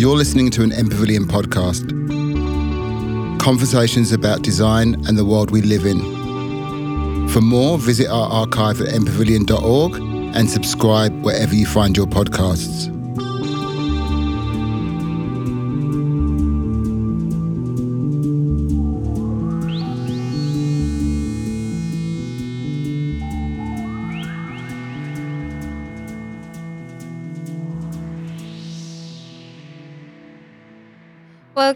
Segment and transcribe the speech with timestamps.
[0.00, 1.88] You're listening to an MPavilion podcast.
[3.38, 7.28] Conversations about design and the world we live in.
[7.28, 9.96] For more, visit our archive at mpavilion.org
[10.34, 12.99] and subscribe wherever you find your podcasts.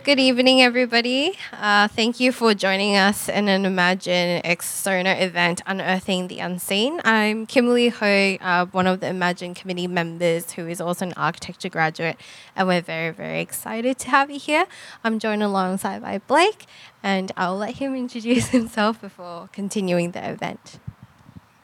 [0.05, 1.33] Good evening, everybody.
[1.51, 7.01] Uh, thank you for joining us in an EmAGN X SONA event, Unearthing the Unseen.
[7.05, 11.71] I'm Kimberly Ho, uh, one of the EmAGN committee members who is also an architecture
[11.71, 12.19] graduate,
[12.55, 14.67] and we're very, very excited to have you here.
[15.03, 16.66] I'm joined alongside by Blake,
[17.02, 20.80] and I'll let him introduce himself before continuing the event.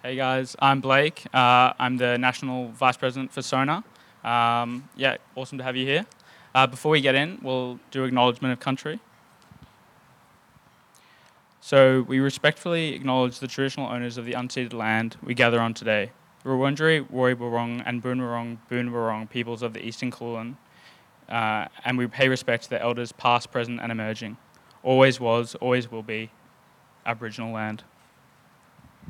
[0.02, 1.27] Hey guys, I'm Blake.
[1.35, 3.85] Uh, I'm the National Vice President for SONA.
[4.25, 6.07] Um, yeah, awesome to have you here.
[6.54, 8.98] Uh, before we get in, we'll do acknowledgement of country.
[11.60, 16.10] So we respectfully acknowledge the traditional owners of the unceded land we gather on today,
[16.42, 20.57] the Wurundjeri, Woi and Boonwurrung Boonwurrung peoples of the Eastern Kulin,
[21.29, 24.37] uh, and we pay respect to the elders past, present, and emerging.
[24.82, 26.30] Always was, always will be
[27.07, 27.85] Aboriginal land.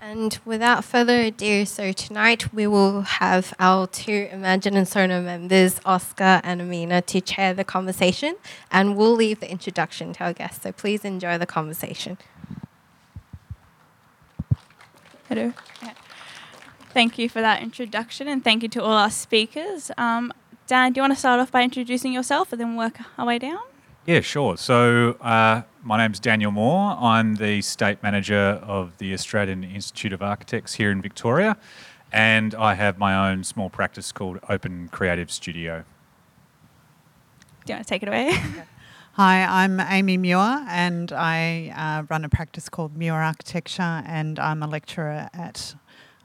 [0.03, 5.79] And without further ado, so tonight we will have our two EmAGN and SONA members,
[5.85, 8.37] Oscar and Amina, to chair the conversation,
[8.73, 10.63] and we'll leave the introduction to our guests.
[10.63, 12.17] So please enjoy the conversation.
[15.29, 15.53] Hello.
[16.95, 19.91] Thank you for that introduction, and thank you to all our speakers.
[19.99, 20.33] Um,
[20.67, 23.39] Dan, do you want to start off by introducing yourself and then work our way
[23.39, 23.70] down?
[24.11, 24.57] Yeah, sure.
[24.57, 26.97] So, uh, my name's Daniel Moore.
[27.01, 31.57] I'm the State Manager of the Australian Institute of Architects here in Victoria,
[32.11, 35.85] and I have my own small practice called Open Creative Studio.
[37.65, 38.33] Do you want to take it away?
[39.13, 44.65] Hi, I'm Amy Muir, and I uh, run a practice called Muir Architecture, and I'm
[44.65, 45.77] a lecturer at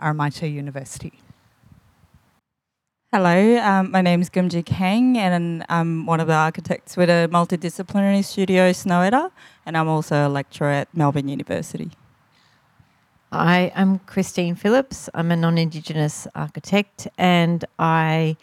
[0.02, 1.22] RMIT University.
[3.18, 7.30] Hello, um, my name is Gumji Kang, and I'm one of the architects with a
[7.32, 9.32] multidisciplinary studio, Snøhetta,
[9.66, 11.92] and I'm also a lecturer at Melbourne University.
[13.32, 15.10] Hi, I am Christine Phillips.
[15.14, 18.36] I'm a non Indigenous architect, and I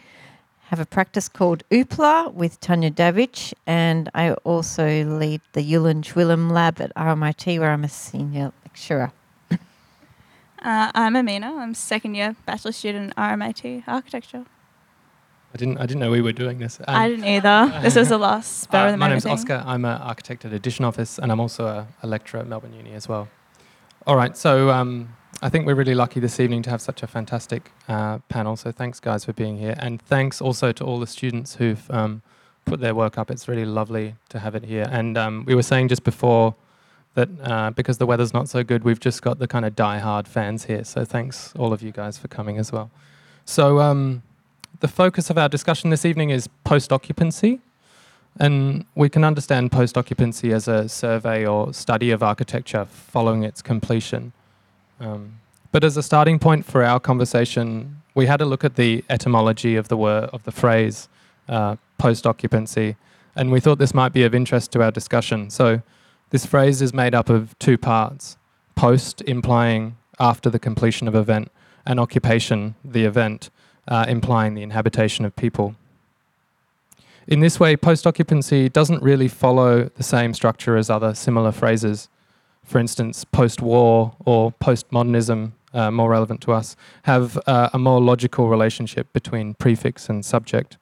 [0.69, 6.49] have a practice called OoPLA with Tania Davidge, and I also lead the Yulin Willem
[6.49, 9.13] Lab at RMIT, where I'm a senior lecturer.
[9.51, 9.57] uh,
[10.63, 11.57] I'm Amina.
[11.59, 14.47] I'm second year bachelor student RMIT architecture.
[15.55, 15.79] I didn't.
[15.79, 16.81] I didn't know we were doing this.
[16.81, 17.81] Um, I didn't either.
[17.83, 19.27] this is the last spur uh, of the My name's.
[19.27, 19.63] Oscar.
[19.67, 22.93] I'm an architect at Edition Office, and I'm also a, a lecturer at Melbourne Uni
[22.95, 23.29] as well.
[24.07, 24.37] All right.
[24.37, 28.19] So um, I think we're really lucky this evening to have such a fantastic uh,
[28.29, 28.57] panel.
[28.57, 32.23] So thanks, guys, for being here, and thanks also to all the students who've um,
[32.65, 33.31] put their work up.
[33.31, 34.87] It's really lovely to have it here.
[34.91, 36.55] And um, we were saying just before
[37.15, 40.27] that uh, because the weather's not so good, we've just got the kind of die-hard
[40.27, 40.85] fans here.
[40.85, 42.91] So thanks all of you guys for coming as well.
[43.45, 44.23] So um,
[44.81, 47.61] the focus of our discussion this evening is post occupancy.
[48.41, 53.61] And we can understand post occupancy as a survey or study of architecture following its
[53.61, 54.33] completion.
[55.01, 55.41] Um,
[55.71, 59.77] but as a starting point for our conversation, we had a look at the etymology
[59.77, 61.09] of the word of the phrase
[61.49, 62.97] uh, post occupancy,
[63.35, 65.51] and we thought this might be of interest to our discussion.
[65.51, 65.83] So,
[66.31, 68.37] this phrase is made up of two parts:
[68.75, 71.51] post implying after the completion of event,
[71.87, 73.51] and occupation, the event
[73.89, 75.75] uh, implying the inhabitation of people.
[77.27, 82.09] In this way, post occupancy doesn't really follow the same structure as other similar phrases.
[82.65, 88.01] For instance, post war or postmodernism, uh, more relevant to us, have uh, a more
[88.01, 90.79] logical relationship between prefix and subject.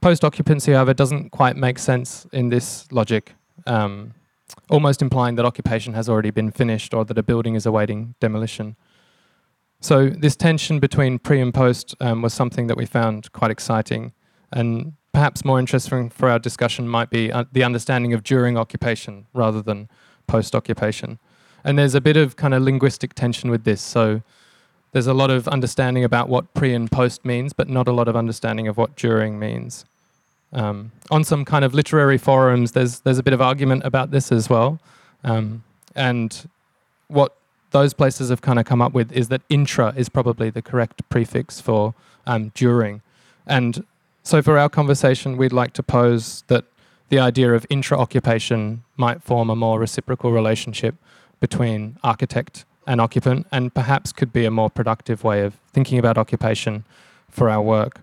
[0.00, 3.34] Post occupancy, however, doesn't quite make sense in this logic,
[3.66, 4.14] um,
[4.68, 8.76] almost implying that occupation has already been finished or that a building is awaiting demolition.
[9.80, 14.12] So this tension between pre and post um, was something that we found quite exciting,
[14.52, 19.26] and perhaps more interesting for our discussion might be uh, the understanding of during occupation
[19.32, 19.88] rather than
[20.26, 21.18] post occupation.
[21.64, 23.80] And there's a bit of kind of linguistic tension with this.
[23.80, 24.22] So
[24.92, 28.06] there's a lot of understanding about what pre and post means, but not a lot
[28.06, 29.86] of understanding of what during means.
[30.52, 34.30] Um, on some kind of literary forums, there's there's a bit of argument about this
[34.30, 34.80] as well,
[35.24, 35.62] um,
[35.94, 36.48] and
[37.08, 37.36] what
[37.70, 41.08] those places have kind of come up with is that intra is probably the correct
[41.08, 41.94] prefix for
[42.26, 43.02] um, during.
[43.46, 43.84] And
[44.22, 46.64] so for our conversation, we'd like to pose that
[47.08, 50.94] the idea of intra occupation might form a more reciprocal relationship
[51.40, 56.18] between architect and occupant and perhaps could be a more productive way of thinking about
[56.18, 56.84] occupation
[57.28, 58.00] for our work.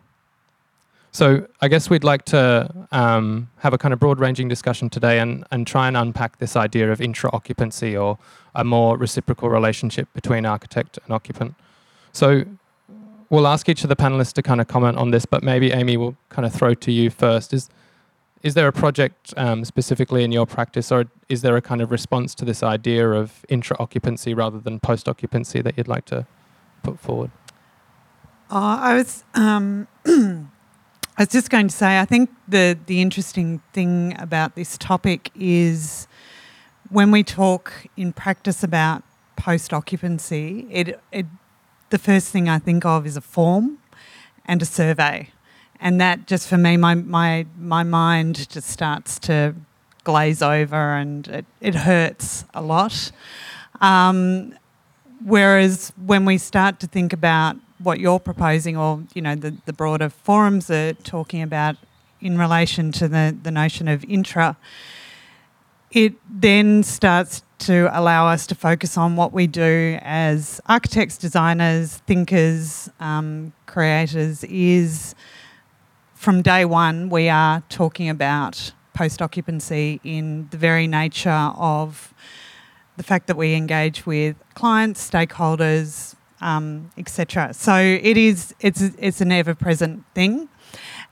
[1.18, 5.46] So I guess we'd like to um, have a kind of broad-ranging discussion today and,
[5.50, 8.19] and try and unpack this idea of intra-occupancy or
[8.54, 11.56] a more reciprocal relationship between architect and occupant.
[12.14, 12.44] So
[13.31, 15.98] we'll ask each of the panelists to kind of comment on this, but maybe Amy
[15.98, 17.52] will kind of throw to you first.
[17.52, 17.68] Is
[18.44, 21.90] is there a project um, specifically in your practice, or is there a kind of
[21.90, 26.28] response to this idea of intra-occupancy rather than post-occupancy that you'd like to
[26.84, 27.31] put forward?
[28.52, 29.88] Uh, I was um,
[31.18, 35.31] I was just going to say I think the the interesting thing about this topic
[35.36, 36.08] is
[36.90, 39.04] when we talk in practice about
[39.36, 41.25] post-occupancy, it, it
[41.90, 43.80] the first thing I think of is a form
[44.46, 45.30] and a survey
[45.80, 49.56] and that just for me, my my my mind just starts to
[50.04, 53.12] glaze over, and it, it hurts a lot.
[53.81, 54.56] Um,
[55.24, 59.74] whereas when we start to think about what you're proposing, or you know, the, the
[59.74, 61.75] broader forums are talking about
[62.19, 64.57] in relation to the, the notion of intra,
[65.91, 71.97] it then starts to allow us to focus on what we do as architects, designers,
[72.07, 75.15] thinkers, um, creators is
[76.18, 82.13] from day one, we are talking about post occupancy in the very nature of
[82.97, 87.54] the fact that we engage with clients, stakeholders, um, etc.
[87.54, 90.50] So it is it's it's an ever present thing,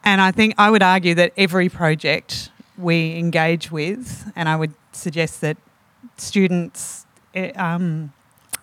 [0.03, 4.73] and I think I would argue that every project we engage with, and I would
[4.91, 5.57] suggest that
[6.17, 8.13] students eh, um,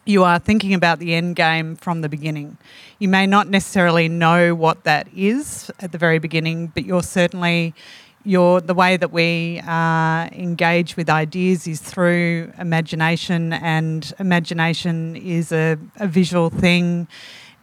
[0.04, 2.58] you are thinking about the end game from the beginning.
[2.98, 7.74] You may not necessarily know what that is at the very beginning, but you're certainly
[8.24, 15.52] your the way that we uh, engage with ideas is through imagination, and imagination is
[15.52, 17.08] a, a visual thing.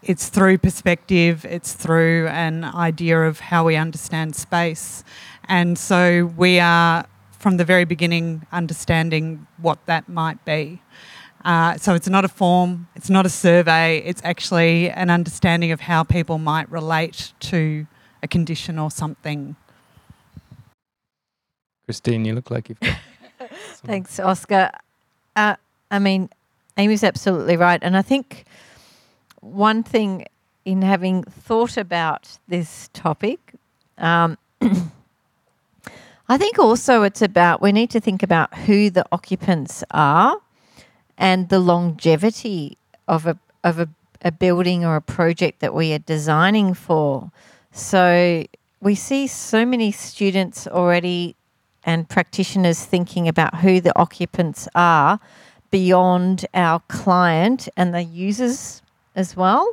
[0.01, 1.45] It's through perspective.
[1.45, 5.03] It's through an idea of how we understand space,
[5.47, 10.81] and so we are from the very beginning understanding what that might be.
[11.45, 15.79] Uh, so it's not a form, it's not a survey, it's actually an understanding of
[15.79, 17.88] how people might relate to
[18.21, 19.56] a condition or something.
[21.89, 23.00] Christine, you look like you've got.
[23.83, 24.69] Thanks, Oscar.
[25.36, 25.56] Uh,
[25.89, 26.30] I mean,
[26.77, 27.80] Amy's absolutely right.
[27.81, 28.45] And I think
[29.41, 30.27] one thing
[30.65, 33.39] in having thought about this topic,
[33.97, 34.38] um,
[36.30, 40.39] I think also it's about we need to think about who the occupants are
[41.18, 42.77] and the longevity
[43.07, 43.89] of a of a,
[44.21, 47.31] a building or a project that we are designing for.
[47.71, 48.45] So
[48.80, 51.35] we see so many students already
[51.84, 55.20] and practitioners thinking about who the occupants are
[55.72, 58.81] beyond our client and the users
[59.16, 59.72] as well.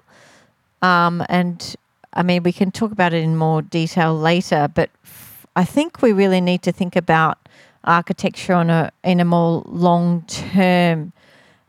[0.82, 1.74] Um, and
[2.12, 6.02] I mean, we can talk about it in more detail later, but f- I think
[6.02, 7.38] we really need to think about
[7.84, 11.12] architecture on a in a more long term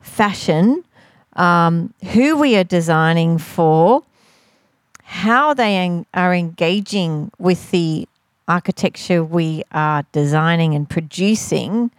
[0.00, 0.84] fashion,
[1.36, 4.02] um, who we are designing for,
[5.04, 8.08] how they en- are engaging with the
[8.48, 11.90] architecture we are designing and producing,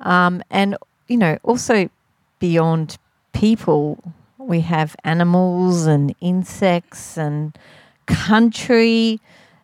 [0.00, 0.76] um, and
[1.08, 1.90] you know also
[2.38, 2.98] beyond
[3.32, 3.98] people,
[4.38, 7.56] we have animals and insects and
[8.06, 9.20] country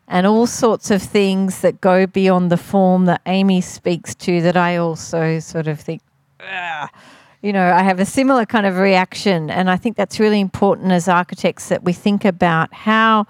[0.08, 4.56] and all sorts of things that go beyond the form that Amy speaks to that
[4.56, 6.02] I also sort of think,
[7.40, 9.50] you know, I have a similar kind of reaction.
[9.50, 13.26] And I think that's really important as architects that we think about how,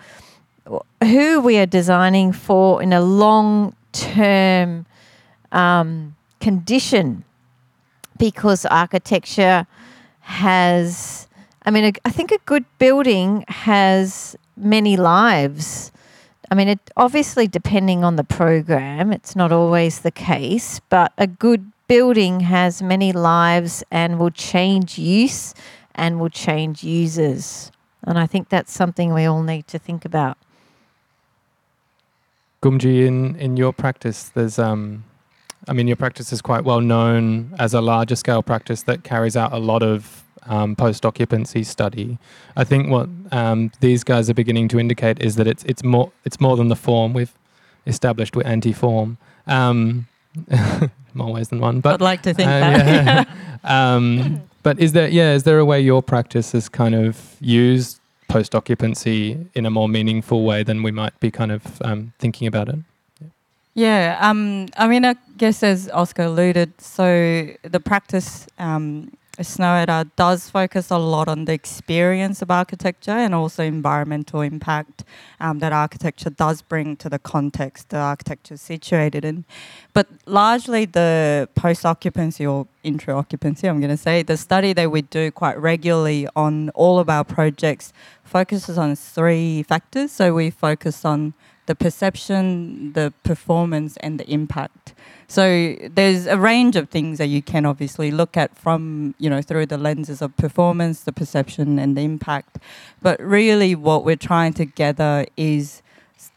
[1.02, 4.86] who we are designing for in a long term
[5.50, 7.24] um, condition.
[8.18, 9.66] Because architecture
[10.20, 11.26] has,
[11.64, 15.90] I mean, I think a good building has many lives.
[16.50, 21.26] I mean, it obviously depending on the program, it's not always the case, but a
[21.26, 25.54] good building has many lives and will change use
[25.94, 27.72] and will change users.
[28.04, 30.38] And I think that's something we all need to think about.
[32.62, 35.04] Gumji, in, in your practice, there's um,
[35.68, 39.36] I mean, your practice is quite well known as a larger scale practice that carries
[39.36, 42.18] out a lot of um, post occupancy study.
[42.56, 46.10] I think what um, these guys are beginning to indicate is that it's it's more
[46.24, 47.32] it's more than the form we've
[47.86, 49.18] established with anti form.
[49.46, 50.08] Um,
[51.14, 51.80] more ways than one.
[51.80, 53.28] But I'd like to think uh, that.
[53.28, 53.94] yeah.
[53.94, 58.00] um, but is there yeah is there a way your practice has kind of used
[58.32, 62.46] post occupancy in a more meaningful way than we might be kind of um, thinking
[62.46, 62.78] about it?
[63.74, 70.50] Yeah, um, I mean, I guess as Oscar alluded, so the practice um, Snøhetta does
[70.50, 75.04] focus a lot on the experience of architecture and also environmental impact
[75.40, 79.46] um, that architecture does bring to the context the architecture is situated in.
[79.94, 85.30] But largely the post-occupancy or intra-occupancy, I'm going to say, the study that we do
[85.30, 87.92] quite regularly on all of our projects
[88.32, 90.10] focuses on three factors.
[90.10, 91.34] So we focus on
[91.66, 94.94] the perception, the performance, and the impact.
[95.28, 99.42] So there's a range of things that you can obviously look at from, you know,
[99.42, 102.58] through the lenses of performance, the perception, and the impact.
[103.00, 105.82] But really, what we're trying to gather is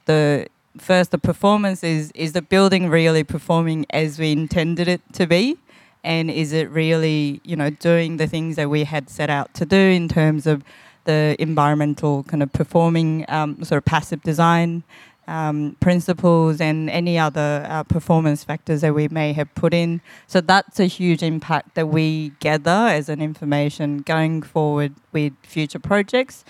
[0.05, 0.47] the
[0.77, 5.57] first the performance is is the building really performing as we intended it to be
[6.03, 9.65] and is it really you know doing the things that we had set out to
[9.65, 10.63] do in terms of
[11.05, 14.83] the environmental kind of performing um, sort of passive design
[15.27, 20.01] um, principles and any other uh, performance factors that we may have put in.
[20.27, 25.79] So that's a huge impact that we gather as an information going forward with future
[25.79, 26.45] projects.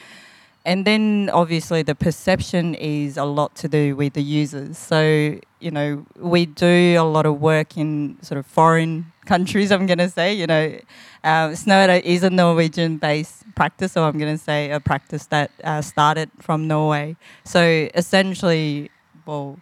[0.66, 4.80] And then obviously the perception is a lot to do with the users.
[4.80, 9.86] So, you know, we do a lot of work in sort of foreign countries, I'm
[9.86, 10.34] going to say.
[10.34, 10.80] You know,
[11.24, 15.52] uh, Snøhetta is a Norwegian based practice, so I'm going to say a practice that
[15.64, 17.16] uh, started from Norway.
[17.44, 18.90] So essentially,
[19.28, 19.60] well,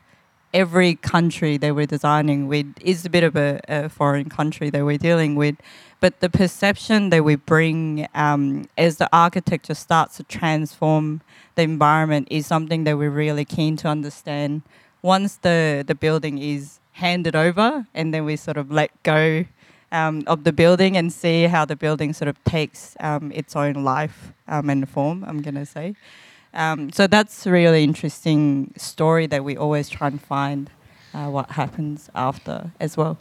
[0.54, 4.86] every country that we're designing with is a bit of a, a foreign country that
[4.86, 5.56] we're dealing with.
[6.04, 11.22] But the perception that we bring um, as the architecture starts to transform
[11.56, 14.64] the environment is something that we're really keen to understand.
[15.02, 19.46] Once the, the building is handed over and then we sort of let go
[19.94, 23.86] um, of the building and see how the building sort of takes um, its own
[23.86, 25.96] life um, and form, I'm going to say.
[26.54, 30.70] Um, so that's a really interesting story that we always try and find
[31.14, 33.20] uh, what happens after as well.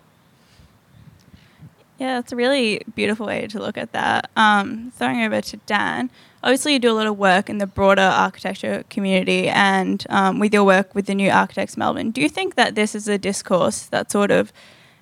[2.03, 4.29] Yeah, it's a really beautiful way to look at that.
[4.37, 6.11] Um, throwing over to Dan,
[6.43, 10.53] obviously you do a lot of work in the broader architecture community and um, with
[10.53, 12.11] your work with the New Architects Melbourne.
[12.11, 14.53] Do you think that this is a discourse that sort of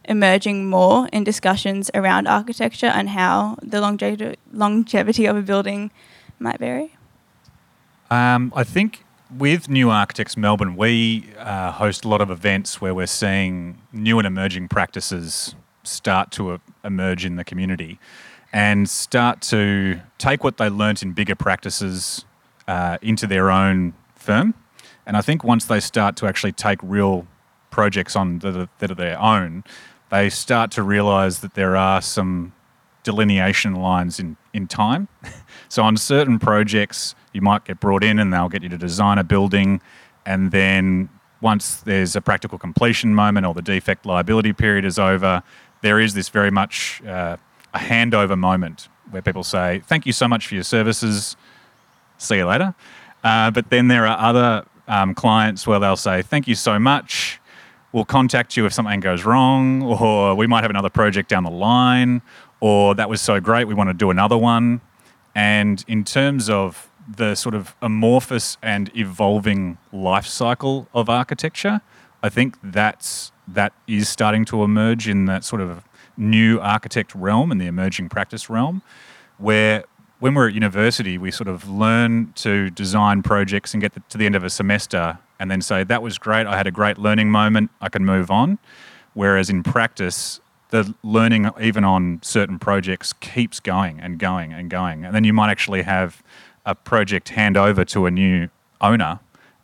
[0.04, 5.90] emerging more in discussions around architecture and how the longe- longevity of a building
[6.38, 6.98] might vary?
[8.10, 12.94] Um, I think with New Architects Melbourne, we uh, host a lot of events where
[12.94, 15.54] we're seeing new and emerging practices
[15.90, 17.98] start to emerge in the community
[18.52, 22.24] and start to take what they learnt in bigger practices
[22.66, 24.54] uh, into their own firm.
[25.06, 27.26] And I think once they start to actually take real
[27.70, 29.64] projects on that are, that are their own,
[30.10, 32.52] they start to realize that there are some
[33.02, 35.08] delineation lines in, in time.
[35.68, 39.18] so on certain projects, you might get brought in and they'll get you to design
[39.18, 39.80] a building,
[40.26, 41.08] and then
[41.40, 45.42] once there's a practical completion moment or the defect liability period is over,
[45.82, 47.36] there is this very much uh,
[47.74, 51.36] a handover moment where people say, "Thank you so much for your services.
[52.18, 52.74] See you later."
[53.22, 57.40] Uh, but then there are other um, clients where they'll say, "Thank you so much
[57.92, 61.50] we'll contact you if something goes wrong, or we might have another project down the
[61.50, 62.22] line,
[62.60, 64.80] or that was so great, we want to do another one.
[65.34, 71.80] And in terms of the sort of amorphous and evolving life cycle of architecture,
[72.22, 75.84] I think that's that is starting to emerge in that sort of
[76.16, 78.82] new architect realm and the emerging practice realm,
[79.38, 79.84] where
[80.18, 84.26] when we're at university, we sort of learn to design projects and get to the
[84.26, 87.30] end of a semester and then say, that was great, I had a great learning
[87.30, 88.58] moment, I can move on.
[89.14, 95.04] Whereas in practice, the learning, even on certain projects, keeps going and going and going.
[95.04, 96.22] And then you might actually have
[96.66, 99.20] a project hand over to a new owner,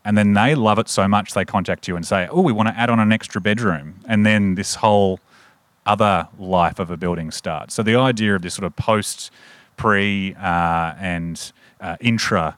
[0.07, 2.69] and then they love it so much they contact you and say, Oh, we want
[2.69, 3.99] to add on an extra bedroom.
[4.07, 5.19] And then this whole
[5.85, 7.75] other life of a building starts.
[7.75, 9.33] So the idea of this sort of post,
[9.77, 12.57] pre, uh, and uh, intra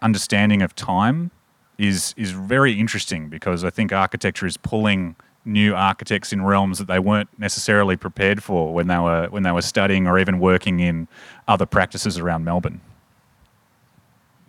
[0.00, 1.30] understanding of time
[1.78, 6.88] is is very interesting because I think architecture is pulling new architects in realms that
[6.88, 10.80] they weren't necessarily prepared for when they were when they were studying or even working
[10.80, 11.06] in
[11.46, 12.80] other practices around Melbourne.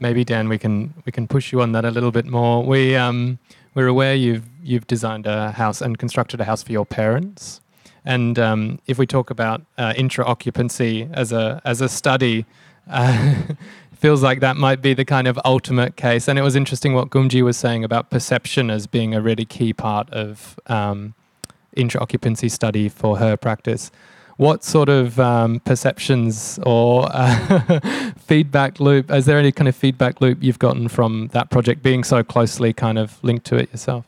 [0.04, 2.62] Maybe Dan, we can we can push you on that a little bit more.
[2.62, 3.40] We um,
[3.74, 7.62] we're aware you've you've designed a house and constructed a house for your parents,
[8.04, 12.46] and um, if we talk about uh, intra occupancy as a as a study.
[12.90, 13.36] Uh,
[13.94, 16.28] feels like that might be the kind of ultimate case.
[16.28, 19.72] And it was interesting what Gumji was saying about perception as being a really key
[19.72, 21.14] part of um,
[21.78, 23.92] intra-occupancy study for her practice.
[24.38, 29.12] What sort of um, perceptions or uh, feedback loop?
[29.12, 32.74] Is there any kind of feedback loop you've gotten from that project being so closely
[32.74, 34.06] kind of linked to it yourself?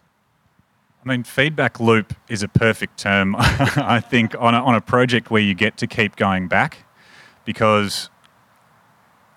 [1.06, 5.30] I mean, feedback loop is a perfect term, I think, on a, on a project
[5.30, 6.80] where you get to keep going back
[7.46, 8.10] because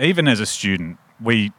[0.00, 1.52] even as a student, we,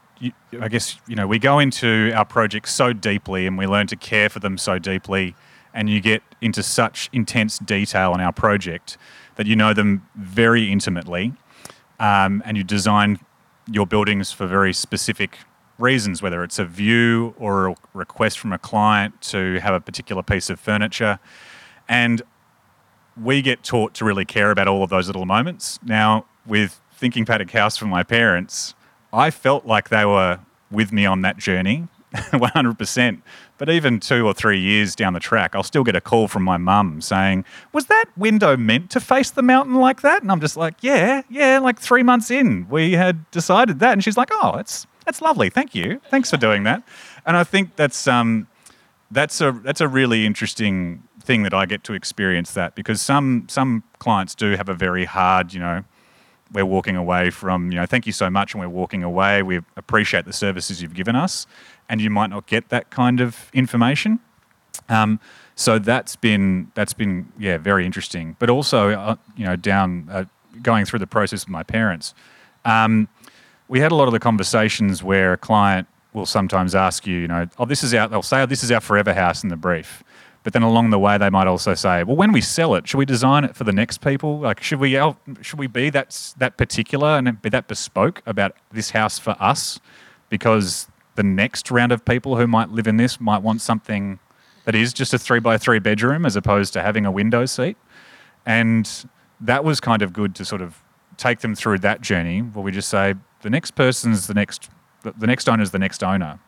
[0.59, 3.95] I guess, you know, we go into our projects so deeply and we learn to
[3.95, 5.35] care for them so deeply,
[5.73, 8.97] and you get into such intense detail in our project
[9.39, 11.31] that you know them very intimately,
[11.97, 13.17] um, and you design
[13.71, 15.37] your buildings for very specific
[15.77, 20.21] reasons, whether it's a view or a request from a client to have a particular
[20.21, 21.19] piece of furniture.
[21.87, 22.21] And
[23.15, 25.79] we get taught to really care about all of those little moments.
[25.85, 28.75] Now, with Thinking Paddock House for my parents,
[29.13, 33.21] I felt like they were with me on that journey 100%.
[33.59, 36.43] But even two or three years down the track, I'll still get a call from
[36.43, 40.21] my mum saying, Was that window meant to face the mountain like that?
[40.21, 43.93] And I'm just like, Yeah, yeah, like three months in, we had decided that.
[43.93, 45.49] And she's like, Oh, it's, that's lovely.
[45.49, 46.01] Thank you.
[46.09, 46.83] Thanks for doing that.
[47.25, 48.47] And I think that's, um,
[49.11, 53.45] that's, a, that's a really interesting thing that I get to experience that because some,
[53.49, 55.83] some clients do have a very hard, you know,
[56.51, 59.43] we're walking away from, you know, thank you so much, and we're walking away.
[59.43, 61.45] We appreciate the services you've given us,
[61.89, 64.19] and you might not get that kind of information.
[64.87, 65.19] Um,
[65.55, 68.35] so that's been that's been yeah very interesting.
[68.39, 70.25] But also, uh, you know, down uh,
[70.61, 72.13] going through the process with my parents,
[72.63, 73.09] um,
[73.67, 77.27] we had a lot of the conversations where a client will sometimes ask you, you
[77.27, 79.55] know, oh, this is our, they'll say, oh, this is our forever house in the
[79.55, 80.03] brief.
[80.43, 82.97] But then along the way, they might also say, well, when we sell it, should
[82.97, 84.39] we design it for the next people?
[84.39, 84.93] Like, should we
[85.41, 89.79] should we be that that particular and be that bespoke about this house for us?
[90.29, 90.87] Because
[91.19, 94.19] the next round of people who might live in this might want something
[94.63, 97.75] that is just a three by three bedroom as opposed to having a window seat.
[98.45, 98.89] And
[99.41, 100.81] that was kind of good to sort of
[101.17, 104.69] take them through that journey where we just say the next person's the next
[105.03, 106.39] the next owner's the next owner.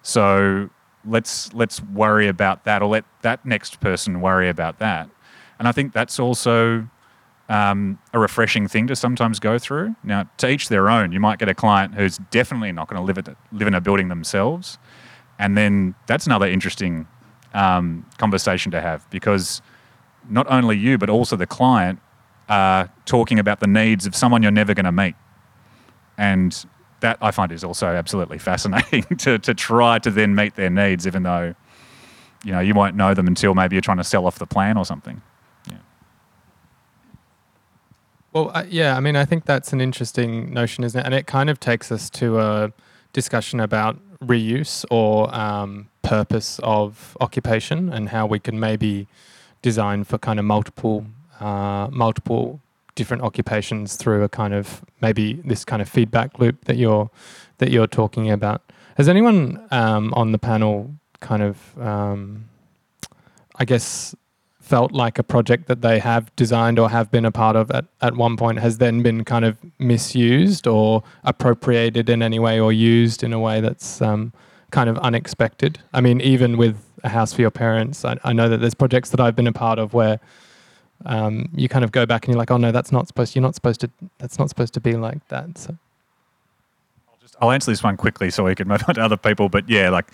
[0.00, 0.70] So
[1.04, 5.08] let's let's worry about that or let that next person worry about that
[5.58, 6.88] and i think that's also
[7.48, 9.94] um, a refreshing thing to sometimes go through.
[10.02, 11.12] Now to each their own.
[11.12, 14.08] You might get a client who's definitely not going to live, live in a building
[14.08, 14.78] themselves.
[15.38, 17.06] And then that's another interesting
[17.54, 19.62] um, conversation to have because
[20.28, 22.00] not only you but also the client
[22.48, 25.14] are talking about the needs of someone you're never going to meet.
[26.18, 26.66] And
[27.00, 31.06] that I find is also absolutely fascinating to, to try to then meet their needs,
[31.06, 31.54] even though
[32.44, 34.76] you know you won't know them until maybe you're trying to sell off the plan
[34.76, 35.20] or something.
[35.68, 35.76] Yeah.
[38.36, 41.06] Well, uh, yeah, I mean, I think that's an interesting notion, isn't it?
[41.06, 42.70] And it kind of takes us to a
[43.14, 49.08] discussion about reuse or um, purpose of occupation and how we can maybe
[49.62, 51.06] design for kind of multiple
[51.40, 52.60] uh, multiple
[52.94, 57.08] different occupations through a kind of maybe this kind of feedback loop that you're
[57.56, 58.60] that you're talking about.
[58.98, 62.50] Has anyone um, on the panel kind of, um,
[63.54, 64.14] I guess,
[64.66, 67.84] felt like a project that they have designed or have been a part of at,
[68.00, 72.72] at one point has then been kind of misused or appropriated in any way or
[72.72, 74.32] used in a way that's um,
[74.72, 75.78] kind of unexpected?
[75.94, 79.10] I mean, even with a house for your parents, I, I know that there's projects
[79.10, 80.18] that I've been a part of where
[81.04, 83.36] um, you kind of go back and you're like, oh no, that's not supposed.
[83.36, 83.90] You're not supposed to.
[84.18, 85.58] That's not supposed to be like that.
[85.58, 85.76] So.
[87.08, 89.48] I'll just I'll answer this one quickly so we can move on to other people.
[89.48, 90.06] But yeah, like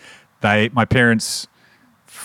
[0.43, 1.47] they, my parents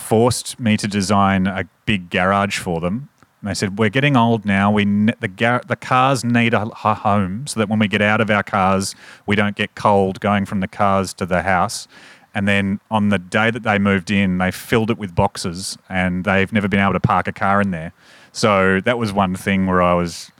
[0.08, 3.10] forced me to design a big garage for them.
[3.40, 4.70] And they said, "We're getting old now.
[4.70, 4.84] We
[5.20, 8.30] the gar- the cars need a, a home so that when we get out of
[8.30, 8.94] our cars,
[9.26, 11.86] we don't get cold going from the cars to the house."
[12.34, 16.24] And then on the day that they moved in, they filled it with boxes, and
[16.24, 17.92] they've never been able to park a car in there.
[18.32, 20.30] So that was one thing where I was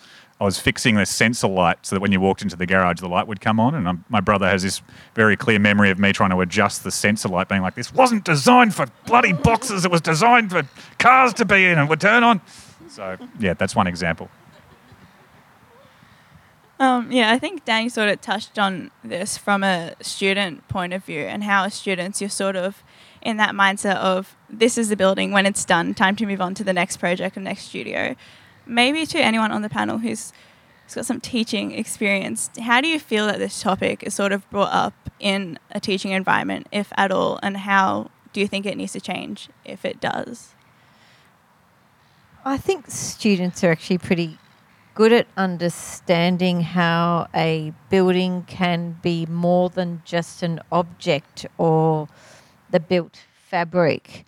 [0.40, 3.08] I was fixing the sensor light so that when you walked into the garage, the
[3.08, 3.74] light would come on.
[3.74, 4.80] And I'm, my brother has this
[5.14, 8.24] very clear memory of me trying to adjust the sensor light, being like, "This wasn't
[8.24, 9.84] designed for bloody boxes.
[9.84, 10.62] It was designed for
[10.98, 12.40] cars to be in and would turn on."
[12.88, 14.30] So yeah, that's one example.
[16.80, 21.04] Um, yeah, I think Danny sort of touched on this from a student point of
[21.04, 22.84] view and how as students you're sort of
[23.20, 26.54] in that mindset of this is the building when it's done, time to move on
[26.54, 28.14] to the next project and next studio.
[28.68, 30.32] Maybe to anyone on the panel who's,
[30.84, 34.48] who's got some teaching experience, how do you feel that this topic is sort of
[34.50, 38.76] brought up in a teaching environment, if at all, and how do you think it
[38.76, 40.54] needs to change if it does?
[42.44, 44.38] I think students are actually pretty
[44.94, 52.08] good at understanding how a building can be more than just an object or
[52.70, 54.26] the built fabric.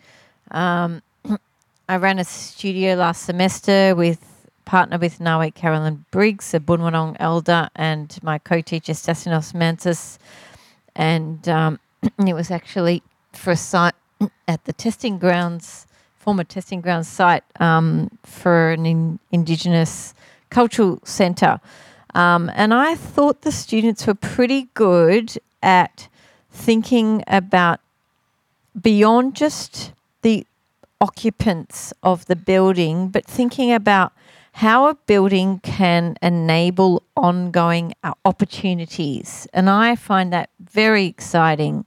[0.50, 1.02] Um,
[1.88, 4.29] I ran a studio last semester with
[4.64, 10.18] partner with N'arweet Carolyn Briggs, a Boonwurrung elder, and my co-teacher Stasinos Mantis,
[10.94, 11.78] and um,
[12.26, 13.94] it was actually for a site
[14.48, 20.14] at the testing grounds, former testing grounds site um, for an in Indigenous
[20.50, 21.60] cultural centre.
[22.14, 26.08] Um, and I thought the students were pretty good at
[26.50, 27.80] thinking about
[28.80, 29.92] beyond just
[30.22, 30.46] the
[31.00, 34.12] occupants of the building, but thinking about
[34.52, 39.46] how a building can enable ongoing uh, opportunities.
[39.52, 41.86] And I find that very exciting.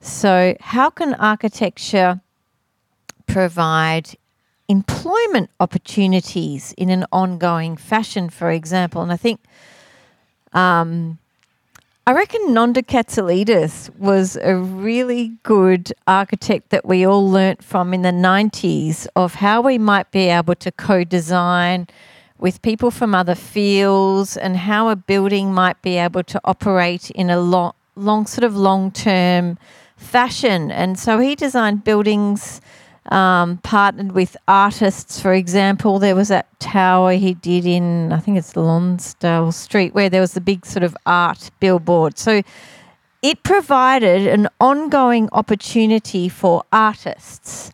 [0.00, 2.20] So, how can architecture
[3.26, 4.16] provide
[4.68, 9.02] employment opportunities in an ongoing fashion, for example?
[9.02, 9.40] And I think
[10.52, 11.19] um,
[12.06, 18.00] I reckon Nonda Katsalidis was a really good architect that we all learnt from in
[18.02, 21.86] the 90s of how we might be able to co design
[22.38, 27.28] with people from other fields and how a building might be able to operate in
[27.28, 29.58] a long, long sort of long term
[29.98, 30.70] fashion.
[30.70, 32.62] And so he designed buildings
[33.10, 35.20] um, partnered with artists.
[35.20, 40.08] For example, there was that tower he did in, I think it's Lonsdale Street, where
[40.08, 42.18] there was the big sort of art billboard.
[42.18, 42.42] So
[43.22, 47.72] it provided an ongoing opportunity for artists,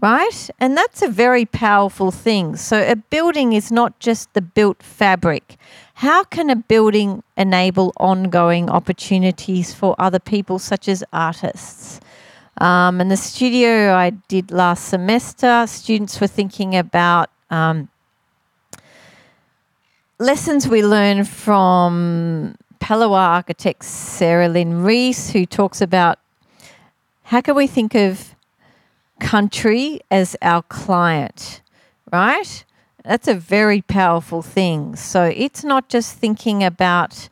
[0.00, 0.50] right?
[0.58, 2.56] And that's a very powerful thing.
[2.56, 5.56] So a building is not just the built fabric.
[5.94, 12.00] How can a building enable ongoing opportunities for other people, such as artists?
[12.60, 17.88] Um, and the studio I did last semester, students were thinking about um,
[20.18, 26.18] lessons we learned from Palawa architect Sarah Lynn Rees, who talks about
[27.24, 28.34] how can we think of
[29.20, 31.60] country as our client,
[32.12, 32.64] right?
[33.04, 34.96] That's a very powerful thing.
[34.96, 37.28] So it's not just thinking about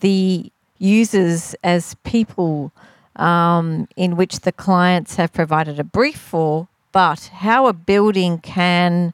[0.00, 2.70] the users as people
[3.18, 9.12] um, in which the clients have provided a brief for, but how a building can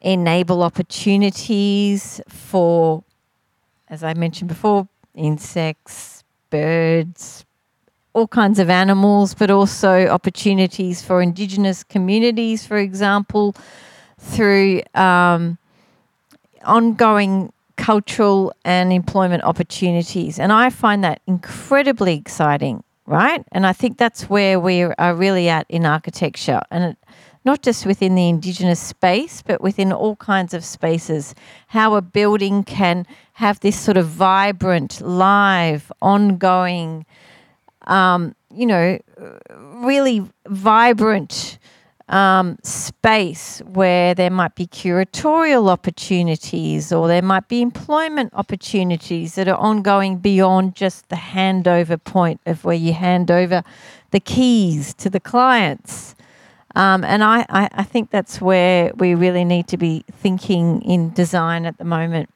[0.00, 3.02] enable opportunities for,
[3.88, 7.44] as I mentioned before, insects, birds,
[8.12, 13.54] all kinds of animals, but also opportunities for Indigenous communities, for example,
[14.18, 15.58] through um,
[16.64, 20.38] ongoing cultural and employment opportunities.
[20.38, 23.44] And I find that incredibly exciting right?
[23.52, 26.96] And I think that's where we are really at in architecture, and
[27.44, 31.34] not just within the Indigenous space, but within all kinds of spaces.
[31.68, 37.06] How a building can have this sort of vibrant, live, ongoing,
[37.86, 38.98] um, you know,
[39.56, 41.58] really vibrant
[42.10, 49.46] um, space where there might be curatorial opportunities or there might be employment opportunities that
[49.46, 53.62] are ongoing beyond just the handover point of where you hand over
[54.10, 56.16] the keys to the clients.
[56.74, 61.10] Um, and I, I, I think that's where we really need to be thinking in
[61.10, 62.28] design at the moment.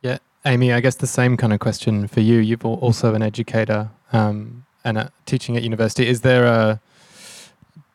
[0.00, 2.38] Yeah, Amy, I guess the same kind of question for you.
[2.38, 6.06] You've also an educator um, and teaching at university.
[6.06, 6.80] Is there a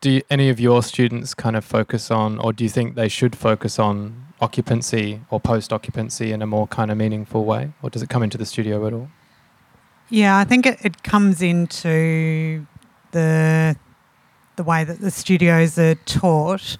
[0.00, 3.08] do you, any of your students kind of focus on, or do you think they
[3.08, 7.90] should focus on occupancy or post occupancy in a more kind of meaningful way, or
[7.90, 9.08] does it come into the studio at all?
[10.08, 12.66] Yeah, I think it, it comes into
[13.12, 13.76] the
[14.56, 16.76] the way that the studios are taught.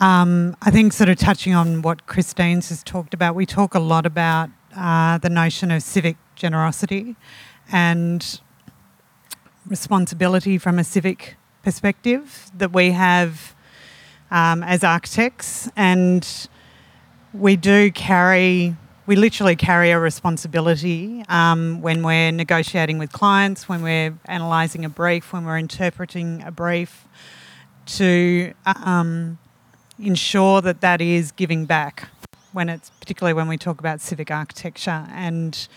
[0.00, 3.78] Um, I think, sort of touching on what Christine's has talked about, we talk a
[3.78, 7.14] lot about uh, the notion of civic generosity
[7.70, 8.40] and
[9.66, 13.54] responsibility from a civic perspective that we have
[14.30, 16.48] um, as architects, and
[17.32, 18.76] we do carry.
[19.04, 24.88] We literally carry a responsibility um, when we're negotiating with clients, when we're analysing a
[24.88, 27.04] brief, when we're interpreting a brief,
[27.86, 29.38] to um,
[29.98, 32.08] ensure that that is giving back.
[32.52, 35.68] When it's particularly when we talk about civic architecture, and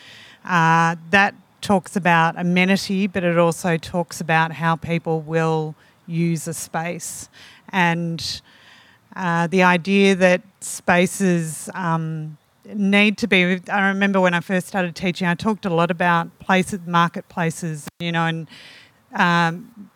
[0.43, 1.33] uh, that
[1.65, 5.73] talks about amenity, but it also talks about how people will
[6.05, 7.27] use a space.
[7.69, 8.41] And
[9.15, 13.59] uh, the idea that spaces um, need to be.
[13.67, 18.11] I remember when I first started teaching, I talked a lot about places, marketplaces, you
[18.11, 18.47] know, and
[19.13, 19.89] um,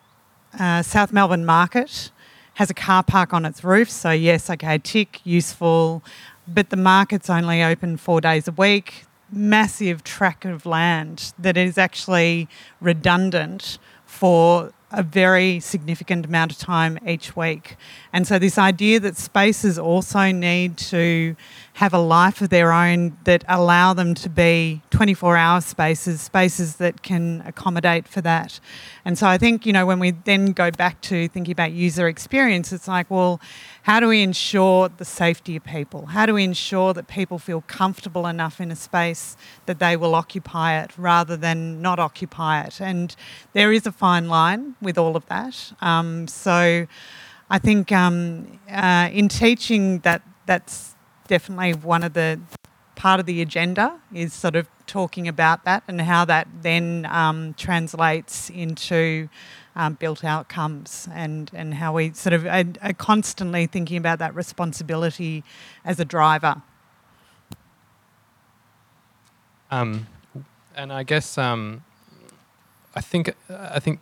[0.58, 2.10] uh, South Melbourne Market
[2.54, 3.88] has a car park on its roof.
[3.88, 6.02] So, yes, okay, tick, useful,
[6.48, 11.78] but the market's only open four days a week massive tract of land that is
[11.78, 12.48] actually
[12.80, 17.76] redundant for a very significant amount of time each week.
[18.12, 21.36] And so, this idea that spaces also need to
[21.74, 26.76] have a life of their own that allow them to be 24 hour spaces, spaces
[26.76, 28.58] that can accommodate for that.
[29.04, 32.08] And so, I think, you know, when we then go back to thinking about user
[32.08, 33.40] experience, it's like, well,
[33.84, 36.06] how do we ensure the safety of people?
[36.06, 40.14] How do we ensure that people feel comfortable enough in a space that they will
[40.14, 42.80] occupy it rather than not occupy it?
[42.80, 43.14] And
[43.54, 45.72] there is a fine line with all of that.
[45.80, 46.86] Um, so
[47.48, 50.94] I think um, uh, in teaching that that's
[51.26, 52.38] definitely one of the
[53.00, 57.54] part of the agenda is sort of talking about that and how that then um,
[57.54, 59.26] translates into
[59.74, 64.34] um, built outcomes and, and how we sort of are, are constantly thinking about that
[64.34, 65.42] responsibility
[65.82, 66.60] as a driver.
[69.70, 70.06] Um,
[70.76, 71.82] and I guess um,
[72.94, 74.00] I think I think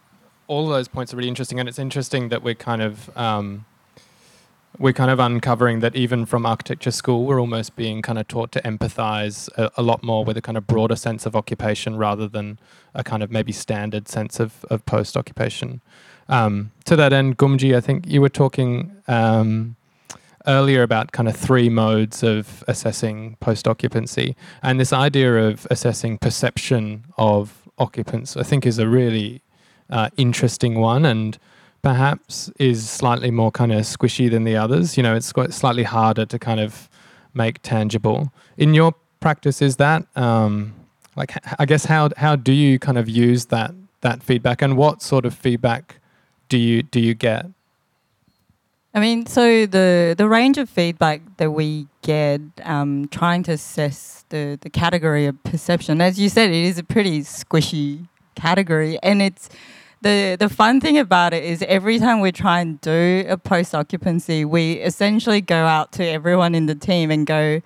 [0.48, 3.64] all of those points are really interesting, and it's interesting that we're kind of um,
[4.78, 8.52] we're kind of uncovering that even from architecture school, we're almost being kind of taught
[8.52, 12.28] to empathize a, a, lot more with a kind of broader sense of occupation rather
[12.28, 12.58] than
[12.94, 15.80] a kind of maybe standard sense of, of post occupation.
[16.28, 19.76] Um, to that end, Gumji, I think you were talking um,
[20.46, 24.36] earlier about kind of three modes of assessing post occupancy.
[24.62, 29.42] And this idea of assessing perception of occupants, I think, is a really
[29.90, 31.04] uh, interesting one.
[31.04, 31.38] And
[31.82, 34.96] perhaps is slightly more kind of squishy than the others.
[34.96, 36.88] You know, it's quite slightly harder to kind of
[37.34, 38.32] make tangible.
[38.56, 40.74] In your practice, is that um,
[41.16, 45.02] like I guess how how do you kind of use that that feedback, and what
[45.02, 46.00] sort of feedback
[46.48, 47.46] do you do you get?
[48.94, 54.24] I mean, so the the range of feedback that we get, um, trying to assess
[54.30, 59.20] the the category of perception, as you said, it is a pretty squishy category, and
[59.20, 59.50] it's
[60.00, 63.74] the the fun thing about it is every time we try and do a post
[63.74, 67.60] occupancy, we essentially go out to everyone in the team and go,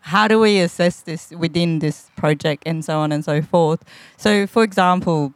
[0.00, 3.84] how do we assess this within this project and so on and so forth.
[4.16, 5.32] So, for example,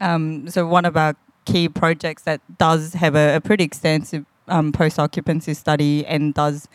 [0.00, 4.72] um, so one of our key projects that does have a, a pretty extensive um,
[4.72, 6.68] post occupancy study and does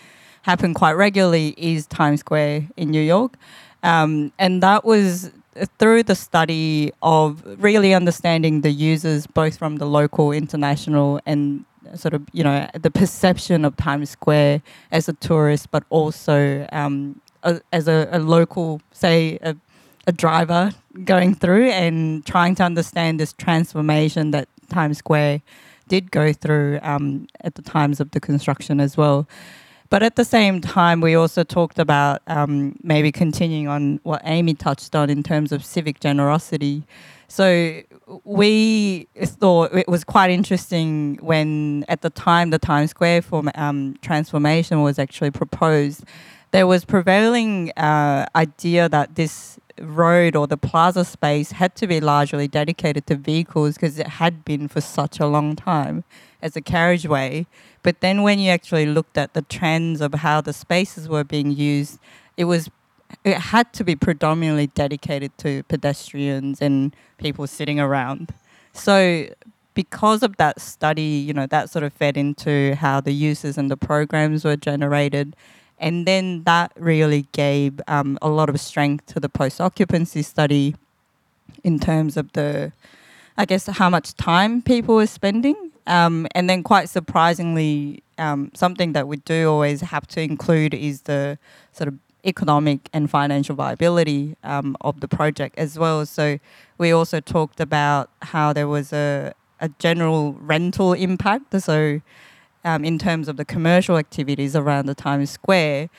[0.44, 3.36] happen quite regularly is Times Square in New York.
[3.84, 5.32] Um, and that was
[5.78, 12.14] through the study of really understanding the users, both from the local, international, and sort
[12.14, 14.62] of you know the perception of Times Square
[14.92, 19.56] as a tourist, but also um, a, as a, a, local, say a,
[20.08, 20.72] a driver
[21.04, 25.42] going through and trying to understand this transformation that Times Square
[25.88, 29.28] did go through um, at the times of the construction as well.
[29.94, 34.56] But at the same time, we also talked about um, maybe continuing on what Amy
[34.56, 36.82] touched on in terms of civic generosity.
[37.28, 37.80] So
[38.24, 43.96] we thought it was quite interesting when, at the time, the Times Square form, um,
[44.02, 46.06] transformation was actually proposed.
[46.50, 52.02] There was prevailing uh, idea that this road or the plaza space had to be
[52.02, 56.04] largely dedicated to vehicles because it had been for such a long time
[56.44, 57.48] as a carriageway.
[57.82, 61.50] But then when you actually looked at the trends of how the spaces were being
[61.50, 61.98] used,
[62.38, 62.70] it was
[63.24, 68.34] it had to be predominantly dedicated to pedestrians and people sitting around.
[68.74, 69.28] So
[69.76, 73.70] because of that study, you know, that sort of fed into how the uses and
[73.70, 75.36] the programs were generated.
[75.80, 80.76] And then that really gave um, a lot of strength to the post occupancy study
[81.64, 82.72] in terms of the,
[83.38, 88.94] I guess, how much time people were spending um, and then, quite surprisingly, um, something
[88.94, 91.38] that we do always have to include is the
[91.72, 96.06] sort of economic and financial viability um, of the project as well.
[96.06, 96.40] So,
[96.78, 101.62] we also talked about how there was a, a general rental impact.
[101.62, 102.02] So,
[102.64, 105.90] um, in terms of the commercial activities around the Times Square,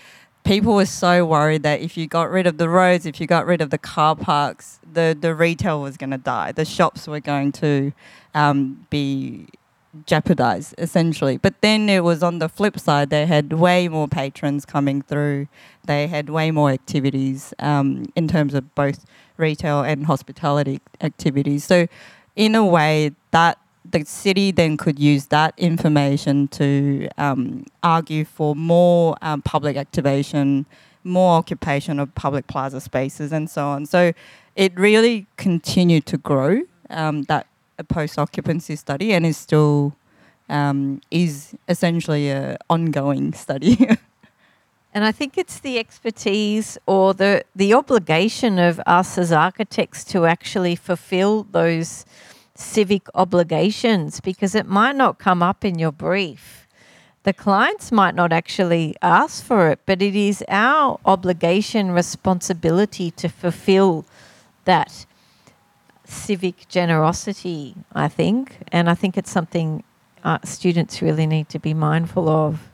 [0.45, 3.47] people were so worried that if you got rid of the roads, if you got
[3.47, 6.53] rid of the car parks, the, the retail was going to die.
[6.53, 7.93] The shops were going to
[8.35, 9.49] um, be
[10.07, 11.37] jeopardized essentially.
[11.37, 15.49] But then it was on the flip side, they had way more patrons coming through.
[15.87, 19.05] They had way more activities um, in terms of both
[19.37, 21.65] retail and hospitality activities.
[21.65, 21.87] So,
[22.37, 28.57] in a way, that the city then could use that information to um, argue for
[28.57, 30.67] more um, public activation,
[31.05, 33.87] more occupation of public plaza spaces, and so on.
[33.87, 34.13] So,
[34.57, 36.63] it really continued to grow.
[36.91, 37.47] Um, that
[37.79, 39.95] a post occupancy study and is still
[40.49, 43.89] um, is essentially an ongoing study.
[44.95, 50.27] and I think it's the expertise or the the obligation of us as architects to
[50.27, 52.05] actually fulfil those
[52.55, 56.69] civic obligations because it might not come up in your brief.
[57.25, 63.29] The clients might not actually ask for it, but it is our obligation, responsibility to
[63.29, 64.05] fulfill
[64.67, 65.07] that
[66.05, 68.59] civic generosity, I think.
[68.73, 69.85] And I think it's something
[70.23, 72.71] uh, students really need to be mindful of.